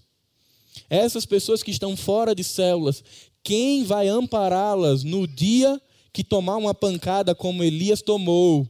[0.90, 3.02] Essas pessoas que estão fora de células,
[3.42, 5.80] quem vai ampará-las no dia
[6.12, 8.68] que tomar uma pancada como Elias tomou?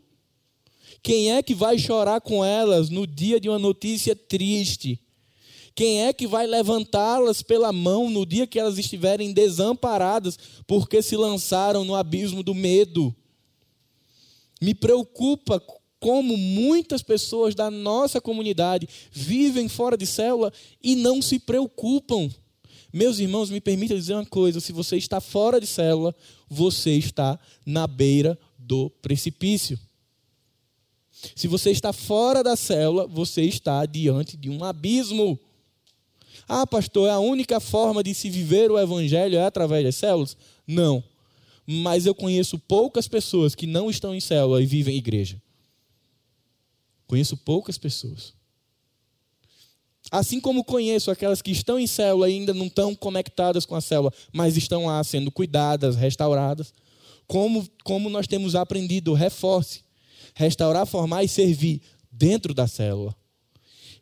[1.02, 4.98] Quem é que vai chorar com elas no dia de uma notícia triste?
[5.74, 11.16] Quem é que vai levantá-las pela mão no dia que elas estiverem desamparadas porque se
[11.16, 13.14] lançaram no abismo do medo?
[14.62, 15.60] Me preocupa
[16.04, 22.28] como muitas pessoas da nossa comunidade vivem fora de célula e não se preocupam.
[22.92, 26.14] Meus irmãos, me permita dizer uma coisa: se você está fora de célula,
[26.46, 29.80] você está na beira do precipício.
[31.34, 35.40] Se você está fora da célula, você está diante de um abismo.
[36.46, 40.36] Ah, pastor, é a única forma de se viver o evangelho é através das células?
[40.66, 41.02] Não.
[41.66, 45.42] Mas eu conheço poucas pessoas que não estão em célula e vivem em igreja.
[47.06, 48.32] Conheço poucas pessoas.
[50.10, 53.80] Assim como conheço aquelas que estão em célula e ainda não estão conectadas com a
[53.80, 56.72] célula, mas estão lá sendo cuidadas, restauradas.
[57.26, 59.83] Como, como nós temos aprendido, reforce.
[60.35, 63.14] Restaurar, formar e servir dentro da célula.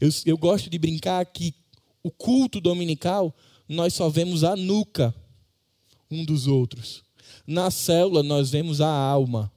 [0.01, 1.55] Eu, eu gosto de brincar que
[2.03, 3.35] o culto dominical,
[3.69, 5.15] nós só vemos a nuca
[6.11, 7.03] um dos outros.
[7.47, 9.51] Na célula, nós vemos a alma.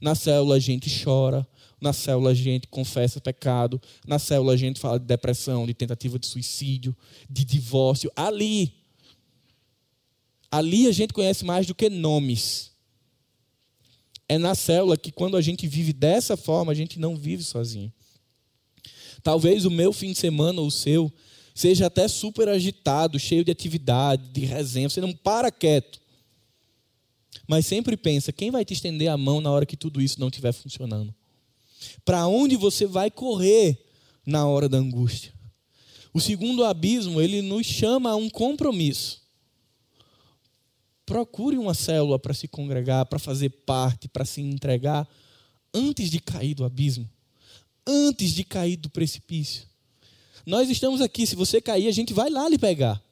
[0.00, 1.46] Na célula, a gente chora,
[1.80, 3.80] na célula a gente confessa pecado.
[4.06, 6.96] Na célula a gente fala de depressão, de tentativa de suicídio,
[7.28, 8.10] de divórcio.
[8.16, 8.74] Ali.
[10.50, 12.72] Ali a gente conhece mais do que nomes.
[14.28, 17.92] É na célula que quando a gente vive dessa forma, a gente não vive sozinho.
[19.22, 21.12] Talvez o meu fim de semana ou o seu
[21.54, 26.00] seja até super agitado, cheio de atividade, de resenha, você não para quieto.
[27.48, 30.28] Mas sempre pensa, quem vai te estender a mão na hora que tudo isso não
[30.28, 31.14] estiver funcionando?
[32.04, 33.78] Para onde você vai correr
[34.26, 35.32] na hora da angústia?
[36.12, 39.22] O segundo abismo, ele nos chama a um compromisso.
[41.06, 45.08] Procure uma célula para se congregar, para fazer parte, para se entregar,
[45.72, 47.08] antes de cair do abismo,
[47.86, 49.66] antes de cair do precipício.
[50.44, 53.02] Nós estamos aqui, se você cair, a gente vai lá lhe pegar.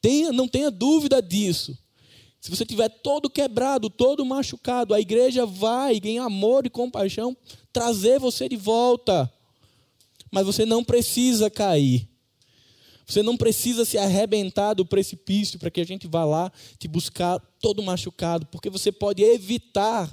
[0.00, 1.76] Tenha, não tenha dúvida disso.
[2.46, 7.36] Se você tiver todo quebrado, todo machucado, a igreja vai, em amor e compaixão,
[7.72, 9.28] trazer você de volta.
[10.30, 12.08] Mas você não precisa cair.
[13.04, 17.40] Você não precisa se arrebentar do precipício para que a gente vá lá te buscar
[17.60, 20.08] todo machucado, porque você pode evitar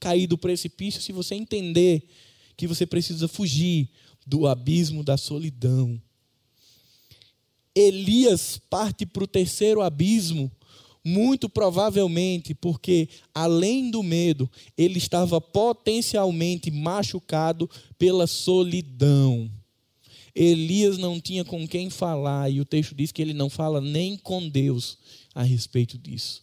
[0.00, 2.08] cair do precipício se você entender
[2.56, 3.90] que você precisa fugir
[4.26, 6.00] do abismo da solidão.
[7.74, 10.50] Elias parte para o terceiro abismo,
[11.06, 19.48] muito provavelmente porque, além do medo, ele estava potencialmente machucado pela solidão.
[20.34, 24.16] Elias não tinha com quem falar, e o texto diz que ele não fala nem
[24.16, 24.98] com Deus
[25.32, 26.42] a respeito disso.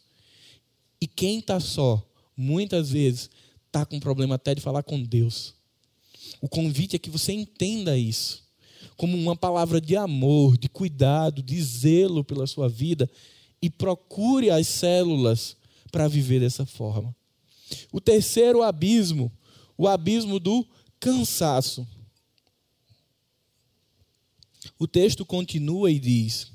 [1.01, 2.01] E quem está só,
[2.36, 3.30] muitas vezes,
[3.68, 5.53] está com problema até de falar com Deus.
[6.39, 8.41] O convite é que você entenda isso
[8.95, 13.09] como uma palavra de amor, de cuidado, de zelo pela sua vida
[13.64, 15.55] e procure as células
[15.89, 17.16] para viver dessa forma.
[17.93, 19.32] O terceiro abismo,
[19.78, 20.68] o abismo do
[20.99, 21.88] cansaço.
[24.78, 26.51] O texto continua e diz,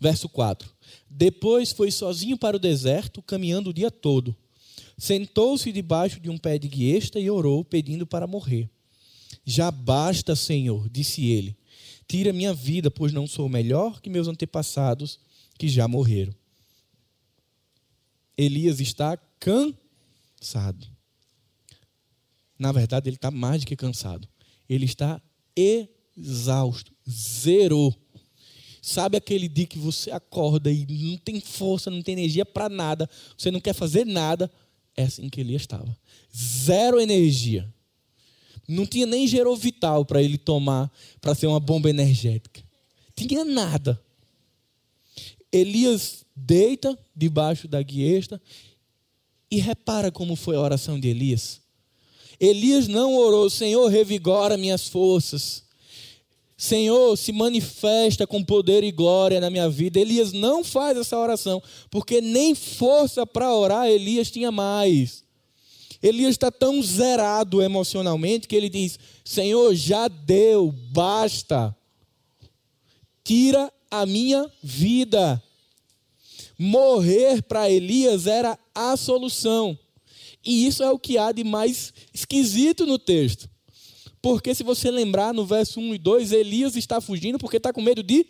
[0.00, 0.68] verso 4:
[1.08, 4.34] Depois foi sozinho para o deserto, caminhando o dia todo.
[4.98, 8.68] Sentou-se debaixo de um pé de guiesta e orou, pedindo para morrer.
[9.44, 11.56] Já basta, Senhor, disse ele.
[12.08, 15.20] Tira minha vida, pois não sou melhor que meus antepassados
[15.58, 16.34] que já morreram.
[18.36, 20.86] Elias está cansado.
[22.58, 24.28] Na verdade, ele está mais do que cansado.
[24.68, 25.20] Ele está
[25.56, 27.94] exausto zerou.
[28.82, 33.08] Sabe aquele dia que você acorda e não tem força, não tem energia para nada,
[33.36, 34.50] você não quer fazer nada?
[34.96, 35.96] É assim que ele estava.
[36.36, 37.72] Zero energia.
[38.66, 40.90] Não tinha nem gerovital para ele tomar
[41.20, 42.62] para ser uma bomba energética.
[43.14, 44.00] Tinha nada.
[45.52, 48.40] Elias deita debaixo da guiesta
[49.50, 51.60] e repara como foi a oração de Elias.
[52.38, 55.64] Elias não orou, Senhor, revigora minhas forças.
[56.56, 59.98] Senhor, se manifesta com poder e glória na minha vida.
[59.98, 65.24] Elias não faz essa oração, porque nem força para orar Elias tinha mais.
[66.02, 71.74] Elias está tão zerado emocionalmente que ele diz: Senhor, já deu, basta.
[73.24, 75.42] Tira a minha vida.
[76.58, 79.78] Morrer para Elias era a solução.
[80.44, 83.48] E isso é o que há de mais esquisito no texto.
[84.20, 87.80] Porque se você lembrar no verso 1 e 2, Elias está fugindo porque está com
[87.80, 88.26] medo de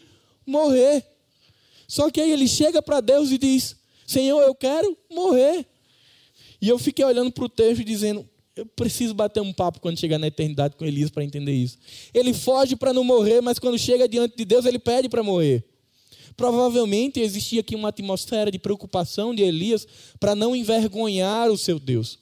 [0.47, 1.05] morrer.
[1.87, 5.67] Só que aí ele chega para Deus e diz: Senhor, eu quero morrer.
[6.61, 8.29] E eu fiquei olhando para o texto dizendo:
[8.59, 11.79] eu preciso bater um papo quando chegar na eternidade com Elias para entender isso.
[12.13, 15.65] Ele foge para não morrer, mas quando chega diante de Deus, ele pede para morrer.
[16.37, 19.87] Provavelmente existia aqui uma atmosfera de preocupação de Elias
[20.19, 22.19] para não envergonhar o seu Deus.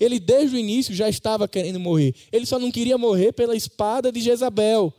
[0.00, 2.12] Ele desde o início já estava querendo morrer.
[2.32, 4.92] Ele só não queria morrer pela espada de Jezabel,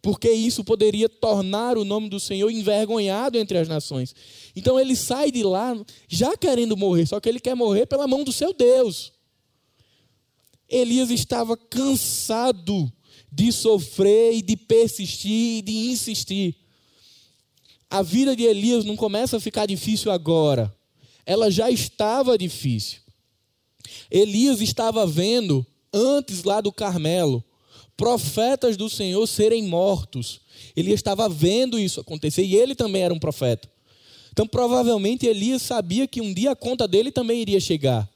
[0.00, 4.14] porque isso poderia tornar o nome do Senhor envergonhado entre as nações.
[4.56, 5.78] Então ele sai de lá
[6.08, 9.12] já querendo morrer, só que ele quer morrer pela mão do seu Deus.
[10.70, 12.90] Elias estava cansado
[13.30, 16.54] de sofrer e de persistir e de insistir.
[17.90, 20.72] A vida de Elias não começa a ficar difícil agora.
[21.26, 23.00] Ela já estava difícil.
[24.08, 27.44] Elias estava vendo, antes lá do Carmelo,
[27.96, 30.40] profetas do Senhor serem mortos.
[30.76, 33.68] Elias estava vendo isso acontecer e ele também era um profeta.
[34.32, 38.08] Então, provavelmente, Elias sabia que um dia a conta dele também iria chegar.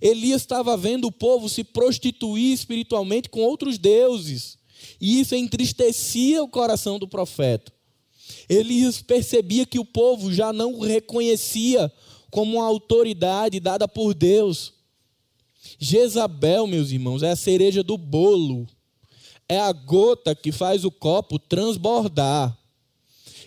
[0.00, 4.58] Elias estava vendo o povo se prostituir espiritualmente com outros deuses.
[5.00, 7.72] E isso entristecia o coração do profeta.
[8.48, 11.92] Elias percebia que o povo já não o reconhecia
[12.30, 14.74] como uma autoridade dada por Deus.
[15.78, 18.66] Jezabel, meus irmãos, é a cereja do bolo.
[19.48, 22.56] É a gota que faz o copo transbordar.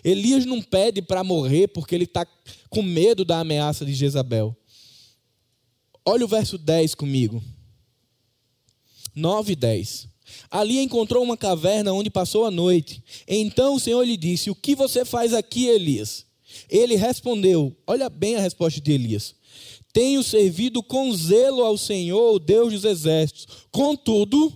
[0.04, 2.26] Elias não pede para morrer porque ele está
[2.68, 4.56] com medo da ameaça de Jezabel.
[6.04, 7.42] Olha o verso 10 comigo.
[9.14, 10.08] 9 e 10.
[10.50, 13.02] Ali encontrou uma caverna onde passou a noite.
[13.26, 16.26] Então o Senhor lhe disse: O que você faz aqui, Elias?
[16.68, 19.34] Ele respondeu: Olha bem a resposta de Elias.
[19.92, 23.46] Tenho servido com zelo ao Senhor, Deus dos exércitos.
[23.70, 24.52] Contudo,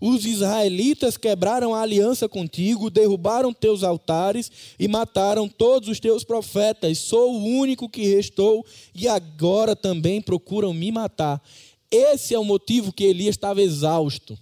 [0.00, 6.98] os israelitas quebraram a aliança contigo, derrubaram teus altares e mataram todos os teus profetas.
[6.98, 8.64] Sou o único que restou
[8.94, 11.42] e agora também procuram me matar.
[11.90, 14.38] Esse é o motivo que Elias estava exausto.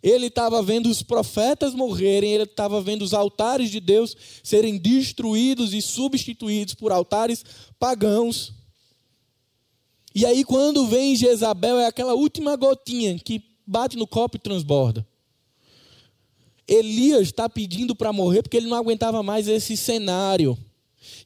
[0.00, 5.74] Ele estava vendo os profetas morrerem, ele estava vendo os altares de Deus serem destruídos
[5.74, 7.44] e substituídos por altares
[7.78, 8.52] pagãos.
[10.14, 15.06] E aí, quando vem Jezabel, é aquela última gotinha que bate no copo e transborda.
[16.66, 20.56] Elias está pedindo para morrer porque ele não aguentava mais esse cenário.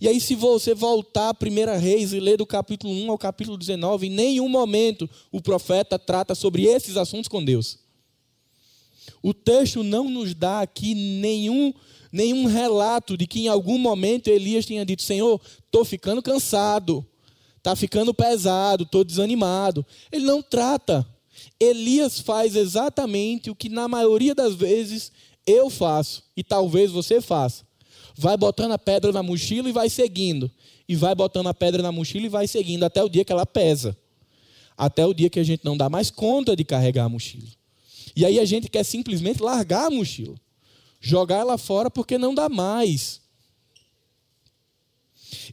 [0.01, 3.57] E aí, se você voltar a 1 Reis e ler do capítulo 1 ao capítulo
[3.57, 7.79] 19, em nenhum momento o profeta trata sobre esses assuntos com Deus.
[9.23, 11.73] O texto não nos dá aqui nenhum,
[12.11, 17.05] nenhum relato de que em algum momento Elias tenha dito: Senhor, estou ficando cansado,
[17.59, 19.85] está ficando pesado, estou desanimado.
[20.11, 21.07] Ele não trata.
[21.59, 25.11] Elias faz exatamente o que na maioria das vezes
[25.47, 27.65] eu faço e talvez você faça.
[28.17, 30.51] Vai botando a pedra na mochila e vai seguindo.
[30.89, 33.47] E vai botando a pedra na mochila e vai seguindo até o dia que ela
[33.47, 33.97] pesa.
[34.77, 37.49] Até o dia que a gente não dá mais conta de carregar a mochila.
[38.15, 40.35] E aí a gente quer simplesmente largar a mochila.
[41.01, 43.21] Jogar ela fora porque não dá mais.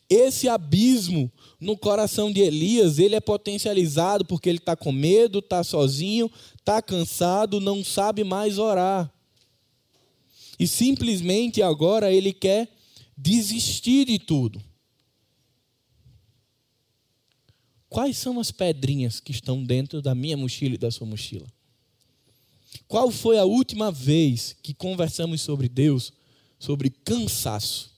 [0.09, 5.63] Esse abismo no coração de Elias, ele é potencializado porque ele está com medo, está
[5.63, 9.11] sozinho, está cansado, não sabe mais orar.
[10.59, 12.69] E simplesmente agora ele quer
[13.17, 14.61] desistir de tudo.
[17.89, 21.45] Quais são as pedrinhas que estão dentro da minha mochila e da sua mochila?
[22.87, 26.11] Qual foi a última vez que conversamos sobre Deus,
[26.57, 27.92] sobre cansaço,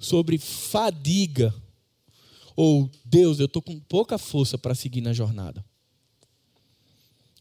[0.00, 1.54] sobre fadiga?
[2.56, 5.64] Ou, Deus, eu estou com pouca força para seguir na jornada.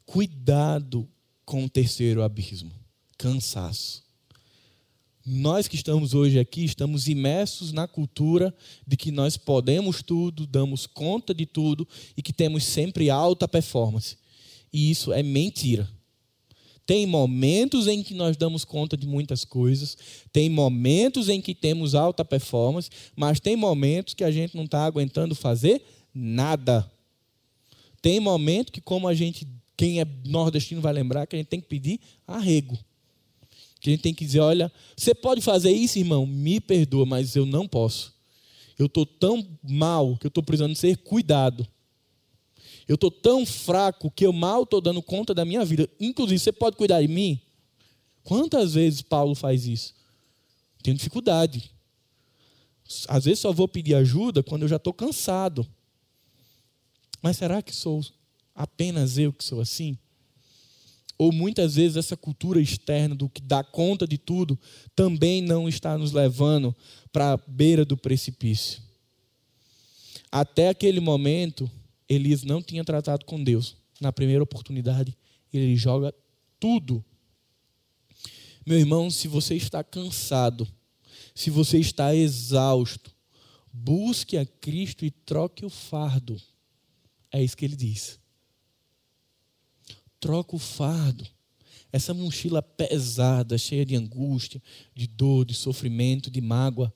[0.05, 1.10] Cuidado
[1.45, 2.72] com o terceiro abismo:
[3.18, 4.03] cansaço.
[5.26, 8.55] Nós que estamos hoje aqui, estamos imersos na cultura
[8.88, 11.88] de que nós podemos tudo, damos conta de tudo
[12.18, 14.18] e que temos sempre alta performance.
[14.74, 15.88] E isso é mentira.
[16.89, 19.95] Tem momentos em que nós damos conta de muitas coisas,
[20.33, 24.85] tem momentos em que temos alta performance, mas tem momentos que a gente não está
[24.85, 26.91] aguentando fazer nada.
[28.01, 31.61] Tem momento que, como a gente, quem é nordestino vai lembrar, que a gente tem
[31.61, 32.75] que pedir arrego.
[33.79, 36.25] Que a gente tem que dizer: olha, você pode fazer isso, irmão?
[36.25, 38.15] Me perdoa, mas eu não posso.
[38.79, 41.67] Eu estou tão mal que eu estou precisando ser cuidado.
[42.89, 45.87] Eu estou tão fraco que eu mal estou dando conta da minha vida.
[45.99, 47.39] Inclusive, você pode cuidar de mim?
[48.23, 49.93] Quantas vezes Paulo faz isso?
[50.81, 51.69] Tenho dificuldade.
[53.07, 55.67] Às vezes só vou pedir ajuda quando eu já estou cansado.
[57.21, 58.03] Mas será que sou
[58.55, 59.95] apenas eu que sou assim?
[61.15, 64.57] Ou muitas vezes essa cultura externa do que dá conta de tudo
[64.95, 66.75] também não está nos levando
[67.11, 68.81] para a beira do precipício.
[70.31, 71.69] Até aquele momento,
[72.10, 73.78] Elias não tinha tratado com Deus.
[74.01, 75.16] Na primeira oportunidade,
[75.53, 76.14] ele joga
[76.60, 77.05] tudo.
[78.66, 80.68] Meu irmão, se você está cansado,
[81.36, 83.16] se você está exausto,
[83.72, 86.41] busque a Cristo e troque o fardo.
[87.32, 88.20] É isso que ele diz.
[90.20, 91.28] Troca o fardo.
[91.91, 94.62] Essa mochila pesada, cheia de angústia,
[94.93, 96.93] de dor, de sofrimento, de mágoa,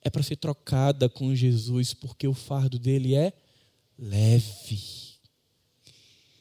[0.00, 3.32] é para ser trocada com Jesus, porque o fardo dele é
[4.02, 4.80] leve.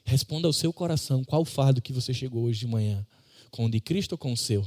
[0.03, 3.05] Responda ao seu coração qual fardo que você chegou hoje de manhã,
[3.51, 4.65] com o de Cristo ou com o seu?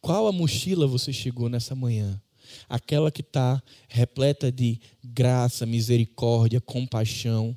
[0.00, 2.20] Qual a mochila você chegou nessa manhã?
[2.68, 7.56] Aquela que está repleta de graça, misericórdia, compaixão,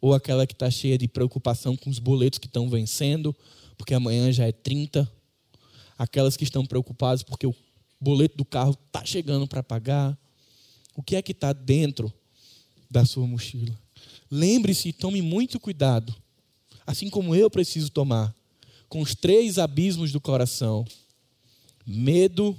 [0.00, 3.34] ou aquela que está cheia de preocupação com os boletos que estão vencendo,
[3.76, 5.10] porque amanhã já é 30,
[5.96, 7.54] aquelas que estão preocupadas porque o
[7.98, 10.16] boleto do carro está chegando para pagar.
[10.94, 12.12] O que é que está dentro
[12.90, 13.78] da sua mochila.
[14.30, 16.14] Lembre-se e tome muito cuidado,
[16.86, 18.34] assim como eu preciso tomar,
[18.88, 20.84] com os três abismos do coração:
[21.86, 22.56] medo,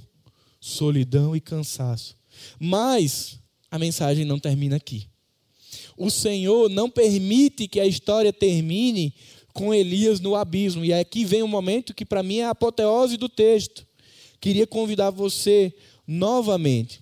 [0.60, 2.16] solidão e cansaço.
[2.60, 5.08] Mas a mensagem não termina aqui.
[5.96, 9.14] O Senhor não permite que a história termine
[9.54, 10.86] com Elias no abismo.
[10.86, 13.86] E aqui vem um momento que para mim é a apoteose do texto.
[14.40, 15.74] Queria convidar você
[16.08, 17.02] novamente,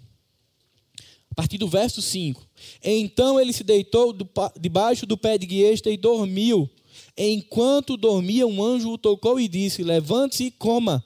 [1.29, 2.46] a partir do verso 5,
[2.83, 4.15] então ele se deitou
[4.59, 6.69] debaixo do pé de guiesta e dormiu.
[7.17, 11.03] Enquanto dormia, um anjo o tocou e disse: Levante-se e coma.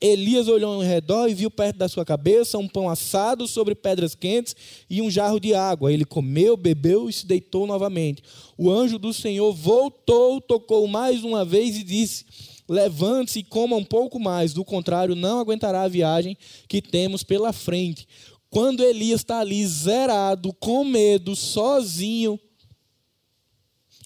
[0.00, 4.16] Elias olhou ao redor e viu perto da sua cabeça um pão assado sobre pedras
[4.16, 4.56] quentes
[4.90, 5.92] e um jarro de água.
[5.92, 8.20] Ele comeu, bebeu e se deitou novamente.
[8.58, 12.24] O anjo do Senhor voltou, tocou mais uma vez e disse:
[12.68, 16.36] Levante-se e coma um pouco mais, do contrário, não aguentará a viagem
[16.66, 18.08] que temos pela frente.
[18.52, 22.38] Quando Elias está ali zerado, com medo, sozinho,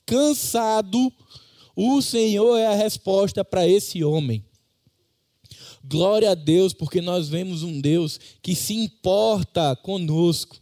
[0.07, 1.12] cansado,
[1.74, 4.44] o Senhor é a resposta para esse homem.
[5.82, 10.57] Glória a Deus, porque nós vemos um Deus que se importa conosco.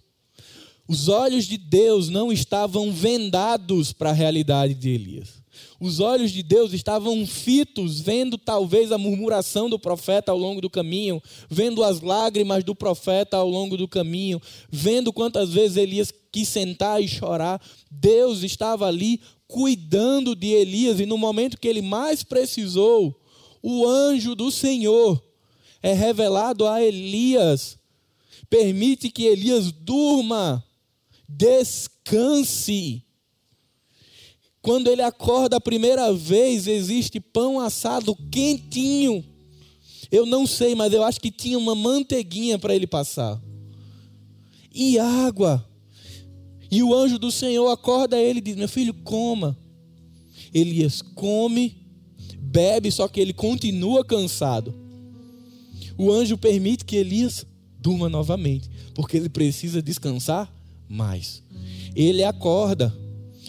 [0.88, 5.43] Os olhos de Deus não estavam vendados para a realidade de Elias.
[5.84, 10.70] Os olhos de Deus estavam fitos, vendo talvez a murmuração do profeta ao longo do
[10.70, 16.48] caminho, vendo as lágrimas do profeta ao longo do caminho, vendo quantas vezes Elias quis
[16.48, 17.60] sentar e chorar.
[17.90, 23.14] Deus estava ali cuidando de Elias e no momento que ele mais precisou,
[23.62, 25.22] o anjo do Senhor
[25.82, 27.76] é revelado a Elias.
[28.48, 30.64] Permite que Elias durma,
[31.28, 33.03] descanse.
[34.64, 39.22] Quando ele acorda a primeira vez, existe pão assado quentinho.
[40.10, 43.38] Eu não sei, mas eu acho que tinha uma manteiguinha para ele passar.
[44.74, 45.62] E água.
[46.70, 49.54] E o anjo do Senhor acorda ele e diz: Meu filho, coma.
[50.54, 51.76] Elias come
[52.40, 54.74] bebe, só que ele continua cansado.
[55.98, 57.44] O anjo permite que Elias
[57.78, 60.50] durma novamente, porque ele precisa descansar
[60.88, 61.42] mais.
[61.94, 62.96] Ele acorda,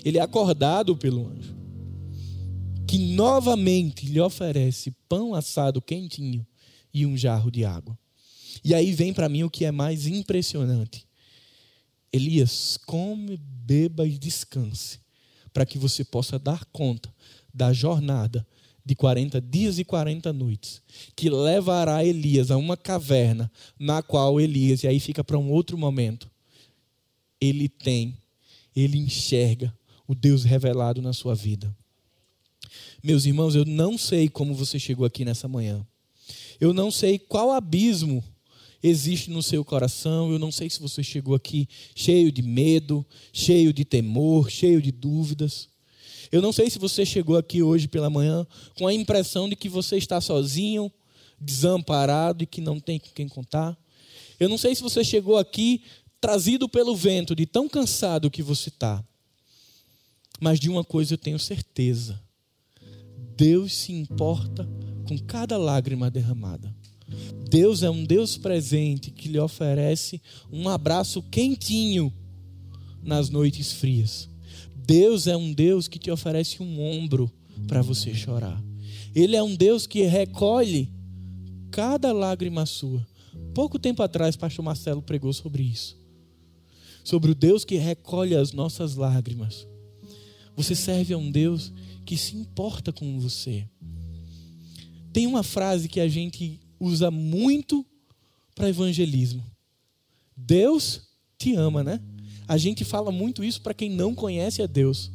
[0.06, 1.58] ele é acordado pelo anjo,
[2.88, 6.46] que novamente lhe oferece pão assado quentinho
[6.94, 7.98] e um jarro de água.
[8.64, 11.08] E aí vem para mim o que é mais impressionante.
[12.14, 15.00] Elias, come, beba e descanse,
[15.52, 17.14] para que você possa dar conta
[17.52, 18.46] da jornada
[18.86, 20.84] de 40 dias e 40 noites,
[21.16, 25.76] que levará Elias a uma caverna, na qual Elias, e aí fica para um outro
[25.76, 26.30] momento,
[27.42, 28.16] ele tem,
[28.76, 29.76] ele enxerga
[30.08, 31.76] o Deus revelado na sua vida.
[33.04, 35.86] Meus irmãos, eu não sei como você chegou aqui nessa manhã.
[36.60, 38.24] Eu não sei qual abismo
[38.82, 40.32] existe no seu coração.
[40.32, 44.92] Eu não sei se você chegou aqui cheio de medo, cheio de temor, cheio de
[44.92, 45.70] dúvidas.
[46.32, 48.46] Eu não sei se você chegou aqui hoje pela manhã
[48.76, 50.92] com a impressão de que você está sozinho,
[51.40, 53.78] desamparado e que não tem com quem contar.
[54.40, 55.84] Eu não sei se você chegou aqui
[56.20, 59.04] trazido pelo vento, de tão cansado que você está.
[60.40, 62.22] Mas de uma coisa eu tenho certeza:
[63.38, 64.68] Deus se importa
[65.08, 66.74] com cada lágrima derramada.
[67.50, 70.22] Deus é um Deus presente que lhe oferece
[70.52, 72.12] um abraço quentinho
[73.04, 74.28] nas noites frias.
[74.76, 77.32] Deus é um Deus que te oferece um ombro
[77.68, 78.62] para você chorar.
[79.14, 80.92] Ele é um Deus que recolhe
[81.72, 83.06] cada lágrima sua.
[83.54, 85.98] Pouco tempo atrás, pastor Marcelo pregou sobre isso.
[87.04, 89.68] Sobre o Deus que recolhe as nossas lágrimas.
[90.56, 91.72] Você serve a um Deus
[92.06, 93.68] que se importa com você.
[95.12, 97.86] Tem uma frase que a gente usa muito
[98.54, 99.44] para evangelismo.
[100.36, 101.02] Deus
[101.38, 102.00] te ama, né?
[102.48, 105.12] A gente fala muito isso para quem não conhece a Deus.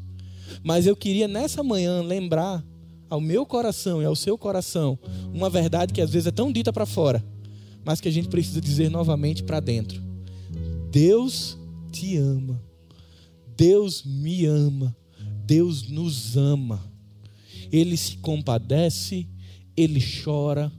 [0.63, 2.65] Mas eu queria nessa manhã lembrar
[3.09, 4.99] ao meu coração e ao seu coração
[5.33, 7.25] uma verdade que às vezes é tão dita para fora,
[7.85, 10.01] mas que a gente precisa dizer novamente para dentro.
[10.91, 11.59] Deus
[11.91, 12.61] te ama.
[13.57, 14.97] Deus me ama.
[15.51, 16.81] Deus nos ama.
[17.73, 19.27] Ele se compadece,
[19.77, 20.71] ele chora,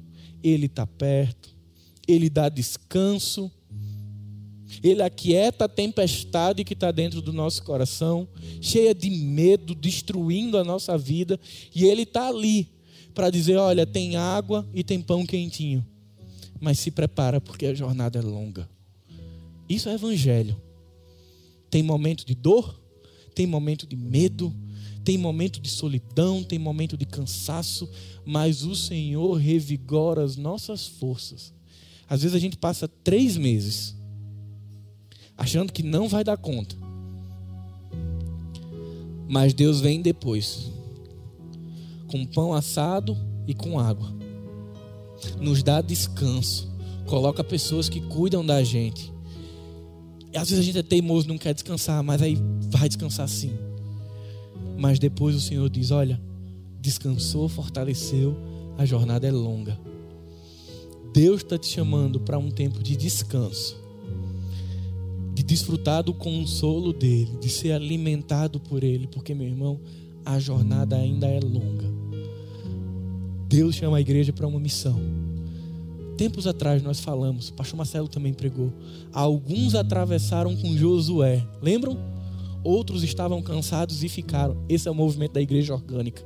[0.42, 1.54] ele está perto,
[2.08, 3.52] ele dá descanso
[4.82, 8.28] ele aquieta a tempestade que está dentro do nosso coração,
[8.62, 11.40] cheia de medo, destruindo a nossa vida.
[11.76, 12.68] E Ele está ali
[13.14, 15.86] para dizer: olha, tem água e tem pão quentinho.
[16.60, 18.68] Mas se prepara porque a jornada é longa.
[19.68, 20.60] Isso é evangelho.
[21.70, 22.81] Tem momento de dor,
[23.34, 24.54] tem momento de medo,
[25.04, 27.90] tem momento de solidão, tem momento de cansaço,
[28.26, 31.54] mas o Senhor revigora as nossas forças.
[32.08, 33.96] Às vezes a gente passa três meses
[35.38, 36.76] achando que não vai dar conta.
[39.28, 40.70] Mas Deus vem depois,
[42.08, 43.18] com pão assado
[43.48, 44.14] e com água,
[45.40, 46.70] nos dá descanso,
[47.08, 49.12] coloca pessoas que cuidam da gente.
[50.34, 52.38] E às vezes a gente é teimoso, não quer descansar, mas aí
[52.70, 53.54] vai descansar sim.
[54.78, 56.22] Mas depois o Senhor diz: Olha,
[56.80, 58.36] descansou, fortaleceu,
[58.78, 59.78] a jornada é longa.
[61.14, 63.82] Deus está te chamando para um tempo de descanso
[65.34, 69.80] de desfrutar do consolo dele, de ser alimentado por ele, porque, meu irmão,
[70.26, 71.86] a jornada ainda é longa.
[73.48, 75.00] Deus chama a igreja para uma missão.
[76.22, 78.72] Tempos atrás nós falamos, o pastor Marcelo também pregou.
[79.12, 81.98] Alguns atravessaram com Josué, lembram?
[82.64, 84.56] Outros estavam cansados e ficaram.
[84.70, 86.24] Esse é o movimento da igreja orgânica.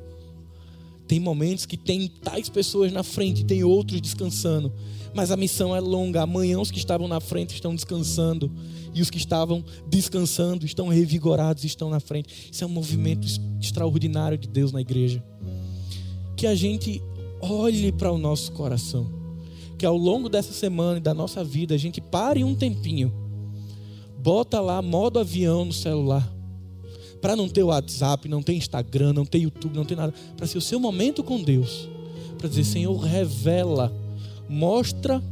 [1.08, 4.70] Tem momentos que tem tais pessoas na frente, tem outros descansando.
[5.14, 6.24] Mas a missão é longa.
[6.24, 8.52] Amanhã os que estavam na frente estão descansando.
[8.93, 12.50] E os que estavam descansando estão revigorados e estão na frente.
[12.52, 13.26] Isso é um movimento
[13.62, 15.24] extraordinário de Deus na igreja.
[16.36, 17.02] Que a gente
[17.39, 19.24] olhe para o nosso coração.
[19.86, 23.13] Que ao longo dessa semana e da nossa vida a gente pare um tempinho.
[24.17, 26.27] Bota lá modo avião no celular
[27.21, 30.57] para não ter WhatsApp, não ter Instagram, não ter YouTube, não ter nada, para ser
[30.57, 31.88] o seu momento com Deus,
[32.36, 33.95] para dizer Senhor revela,
[34.49, 35.23] mostra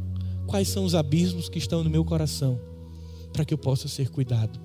[0.46, 2.56] quais são os abismos que estão no meu coração,
[3.32, 4.60] para que eu possa ser cuidado.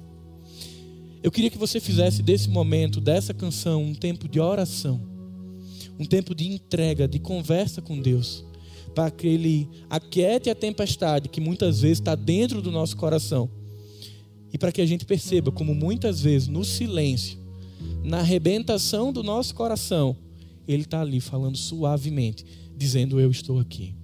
[1.24, 5.02] Eu queria que você fizesse desse momento, dessa canção, um tempo de oração,
[5.98, 8.46] um tempo de entrega, de conversa com Deus,
[8.90, 13.50] para que Ele aquiete a tempestade que muitas vezes está dentro do nosso coração
[14.52, 17.38] e para que a gente perceba como muitas vezes no silêncio,
[18.04, 20.16] na arrebentação do nosso coração,
[20.68, 23.96] Ele está ali falando suavemente, dizendo: Eu estou aqui.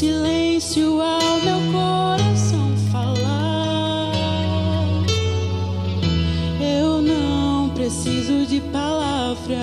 [0.00, 4.10] silêncio ao meu coração falar.
[6.58, 9.58] Eu não preciso de palavras,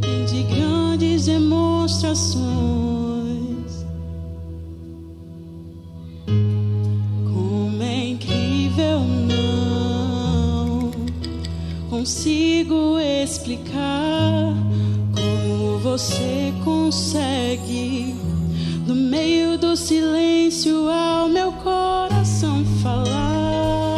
[0.00, 3.84] nem de grandes demonstrações.
[6.26, 10.92] Como é incrível, não
[11.90, 14.54] consigo explicar.
[15.14, 18.15] Como Você consegue
[18.86, 23.96] no meio do silêncio, ao meu coração falar.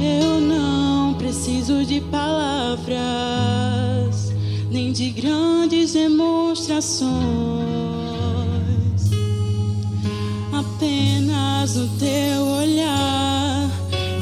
[0.00, 2.96] Eu não preciso de palavras,
[4.70, 7.12] nem de grandes demonstrações.
[10.50, 13.68] Apenas no teu olhar,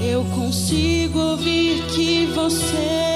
[0.04, 3.15] eu consigo ouvir que você.